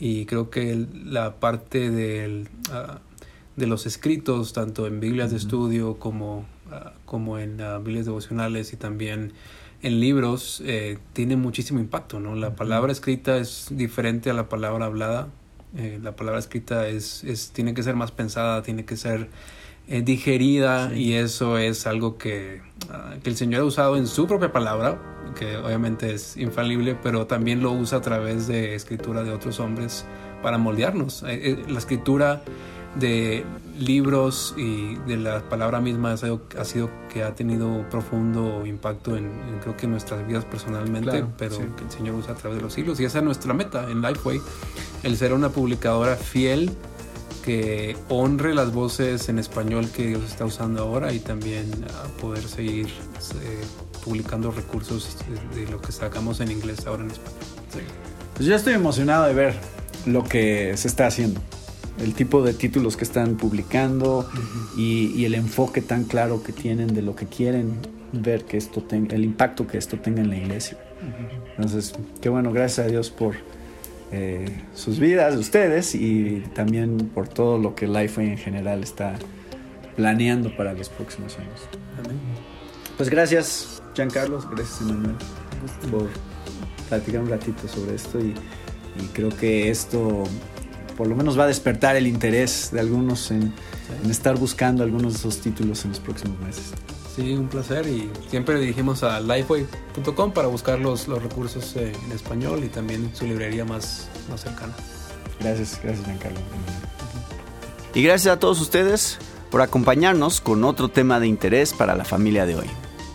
y 0.01 0.25
creo 0.25 0.49
que 0.49 0.87
la 1.05 1.41
parte 1.41 1.91
del... 1.91 2.49
Ah, 2.71 3.01
de 3.57 3.67
los 3.67 3.87
escritos, 3.87 4.53
tanto 4.53 4.87
en 4.87 5.01
Biblias 5.01 5.31
de 5.31 5.37
estudio 5.37 5.99
como, 5.99 6.45
ah, 6.71 6.93
como 7.05 7.39
en 7.39 7.61
uh, 7.61 7.81
Biblias 7.81 8.07
devocionales 8.07 8.73
y 8.73 8.77
también 8.77 9.33
en 9.85 10.01
libros, 10.01 10.63
eh, 10.65 10.99
tiene 11.13 11.37
muchísimo 11.37 11.79
impacto. 11.79 12.19
¿no? 12.19 12.35
La 12.35 12.57
palabra 12.57 12.91
escrita 12.91 13.37
es 13.37 13.69
diferente 13.71 14.31
a 14.31 14.33
la 14.33 14.49
palabra 14.49 14.87
hablada. 14.87 15.29
Eh, 15.77 16.01
la 16.03 16.17
palabra 16.17 16.41
escrita 16.41 16.89
es, 16.89 17.23
es, 17.23 17.51
tiene 17.51 17.75
que 17.75 17.83
ser 17.83 17.95
más 17.95 18.11
pensada, 18.11 18.63
tiene 18.63 18.87
que 18.87 18.97
ser 18.97 19.29
eh, 19.89 20.01
digerida 20.01 20.97
y 20.97 21.13
eso 21.13 21.59
es 21.59 21.87
algo 21.87 22.17
que, 22.17 22.63
ah, 22.91 23.17
que 23.23 23.29
el 23.29 23.37
Señor 23.37 23.61
ha 23.61 23.65
usado 23.65 23.99
en 23.99 24.07
su 24.07 24.27
propia 24.27 24.53
palabra, 24.53 24.99
que 25.39 25.59
obviamente 25.59 26.15
es 26.15 26.39
infalible, 26.39 26.97
pero 27.03 27.27
también 27.27 27.63
lo 27.63 27.73
usa 27.73 27.99
a 27.99 28.01
través 28.01 28.47
de 28.47 28.75
escritura 28.75 29.23
de 29.23 29.33
otros 29.33 29.61
hombres 29.61 30.07
para 30.43 30.57
moldearnos. 30.57 31.23
la 31.23 31.79
escritura 31.79 32.43
de 32.97 33.45
libros 33.79 34.55
y 34.57 34.95
de 35.07 35.17
la 35.17 35.41
palabra 35.49 35.81
misma 35.81 36.13
ha 36.13 36.17
sido, 36.65 36.91
que 37.13 37.25
ha 37.25 37.35
tenido 37.35 37.89
profundo 37.91 38.65
impacto 38.67 39.17
en, 39.17 39.31
creo 39.61 39.77
que 39.77 39.87
en 39.87 39.93
nuestras 39.93 40.27
vidas 40.27 40.45
personalmente, 40.45 41.25
pero 41.37 41.59
que 41.59 41.85
el 41.85 41.91
Señor 41.91 42.15
usa 42.15 42.33
a 42.33 42.37
través 42.37 42.59
de 42.59 42.63
los 42.63 42.73
siglos. 42.73 43.01
Y 43.01 43.05
esa 43.05 43.19
es 43.19 43.25
nuestra 43.25 43.53
meta 43.53 43.91
en 43.91 44.01
Lifeway, 44.01 44.41
el 45.03 45.17
ser 45.17 45.33
una 45.33 45.49
publicadora 45.49 46.17
fiel 46.17 46.71
que 47.45 47.97
honre 48.09 48.55
las 48.55 48.73
voces 48.73 49.29
en 49.29 49.39
español 49.39 49.91
que 49.91 50.07
Dios 50.07 50.23
está 50.25 50.47
usando 50.47 50.83
ahora 50.83 51.13
y 51.13 51.19
también 51.19 51.71
poder 52.21 52.43
seguir 52.43 52.87
eh, 52.87 53.61
publicando 54.03 54.51
recursos 54.51 55.17
de, 55.55 55.67
lo 55.67 55.81
que 55.81 55.93
sacamos 55.93 56.41
en 56.41 56.51
inglés 56.51 56.87
ahora 56.87 57.05
en 57.05 57.11
español. 57.11 57.41
Pues 58.35 58.49
yo 58.49 58.55
estoy 58.55 58.75
emocionado 58.75 59.25
de 59.27 59.35
ver 59.35 59.55
lo 60.07 60.25
que 60.25 60.75
se 60.77 60.89
está 60.89 61.07
haciendo 61.07 61.41
el 61.99 62.15
tipo 62.15 62.43
de 62.43 62.55
títulos 62.55 62.97
que 62.97 63.05
están 63.05 63.37
publicando 63.37 64.29
y, 64.77 65.25
el 65.25 65.35
enfoque 65.35 65.81
tan 65.81 66.05
claro 66.05 66.43
que 66.43 66.53
tienen 66.53 66.89
de 66.89 67.03
lo 67.03 67.15
que 67.15 67.27
quieren 67.27 67.77
ver 68.13 68.45
que 68.45 68.57
esto 68.57 68.83
tenga, 68.83 69.15
el 69.15 69.25
impacto 69.25 69.67
que 69.67 69.79
esto 69.79 69.99
tenga 69.99 70.21
en 70.23 70.31
la 70.31 70.37
iglesia. 70.37 70.79
Entonces, 71.57 71.95
qué 72.21 72.29
bueno, 72.29 72.53
gracias 72.53 72.87
a 72.87 72.91
Dios 72.91 73.11
por 73.11 73.35
eh, 74.13 74.49
sus 74.75 74.99
vidas, 74.99 75.37
ustedes, 75.37 75.95
y 75.95 76.43
también 76.55 77.11
por 77.15 77.29
todo 77.29 77.59
lo 77.59 77.75
que 77.75 77.87
Lifeway 77.87 78.31
en 78.31 78.39
general 78.39 78.83
está 78.83 79.15
planeando 79.97 80.55
para 80.57 80.73
los 80.73 80.89
próximos 80.89 81.39
años. 81.39 81.61
Pues 82.97 83.09
gracias, 83.09 83.83
Giancarlos, 83.95 84.49
gracias, 84.51 84.81
Emanuel, 84.81 85.17
por 85.91 86.09
platicar 86.89 87.23
un 87.23 87.31
ratito 87.31 87.67
sobre 87.69 87.95
esto 87.95 88.21
y 88.21 88.35
creo 89.13 89.31
que 89.31 89.71
esto 89.71 90.25
por 90.97 91.07
lo 91.07 91.17
menos 91.17 91.39
va 91.39 91.45
a 91.45 91.47
despertar 91.47 91.97
el 91.97 92.07
interés 92.07 92.71
de 92.73 92.81
algunos 92.81 93.31
en, 93.31 93.53
estar 94.09 94.37
buscando 94.37 94.83
algunos 94.83 95.15
de 95.15 95.19
esos 95.19 95.39
títulos 95.39 95.85
en 95.85 95.91
los 95.91 96.01
próximos 96.01 96.39
meses. 96.41 96.73
Sí, 97.15 97.33
un 97.33 97.49
placer 97.49 97.87
y 97.87 98.11
siempre 98.29 98.59
dirigimos 98.59 99.05
a 99.05 99.21
lifeway.com 99.21 100.33
para 100.33 100.49
buscar 100.49 100.81
los, 100.81 101.07
los 101.07 101.23
recursos 101.23 101.77
eh, 101.77 101.93
en 102.05 102.13
español 102.13 102.65
y 102.65 102.69
también 102.69 103.11
su 103.15 103.27
librería 103.27 103.65
más, 103.65 104.09
más 104.29 104.41
cercana. 104.41 104.75
Gracias, 105.41 105.81
gracias 105.83 106.05
Giancarlo. 106.07 106.41
Y 107.95 108.03
gracias 108.03 108.35
a 108.35 108.41
todos 108.41 108.61
ustedes 108.61 109.19
por 109.51 109.63
acompañarnos 109.63 110.41
con 110.41 110.65
otro 110.65 110.89
tema 110.89 111.21
de 111.21 111.29
interés 111.29 111.73
para 111.73 111.95
la 111.95 112.05
familia 112.05 112.47
de 112.47 112.57
hoy. 112.57 112.67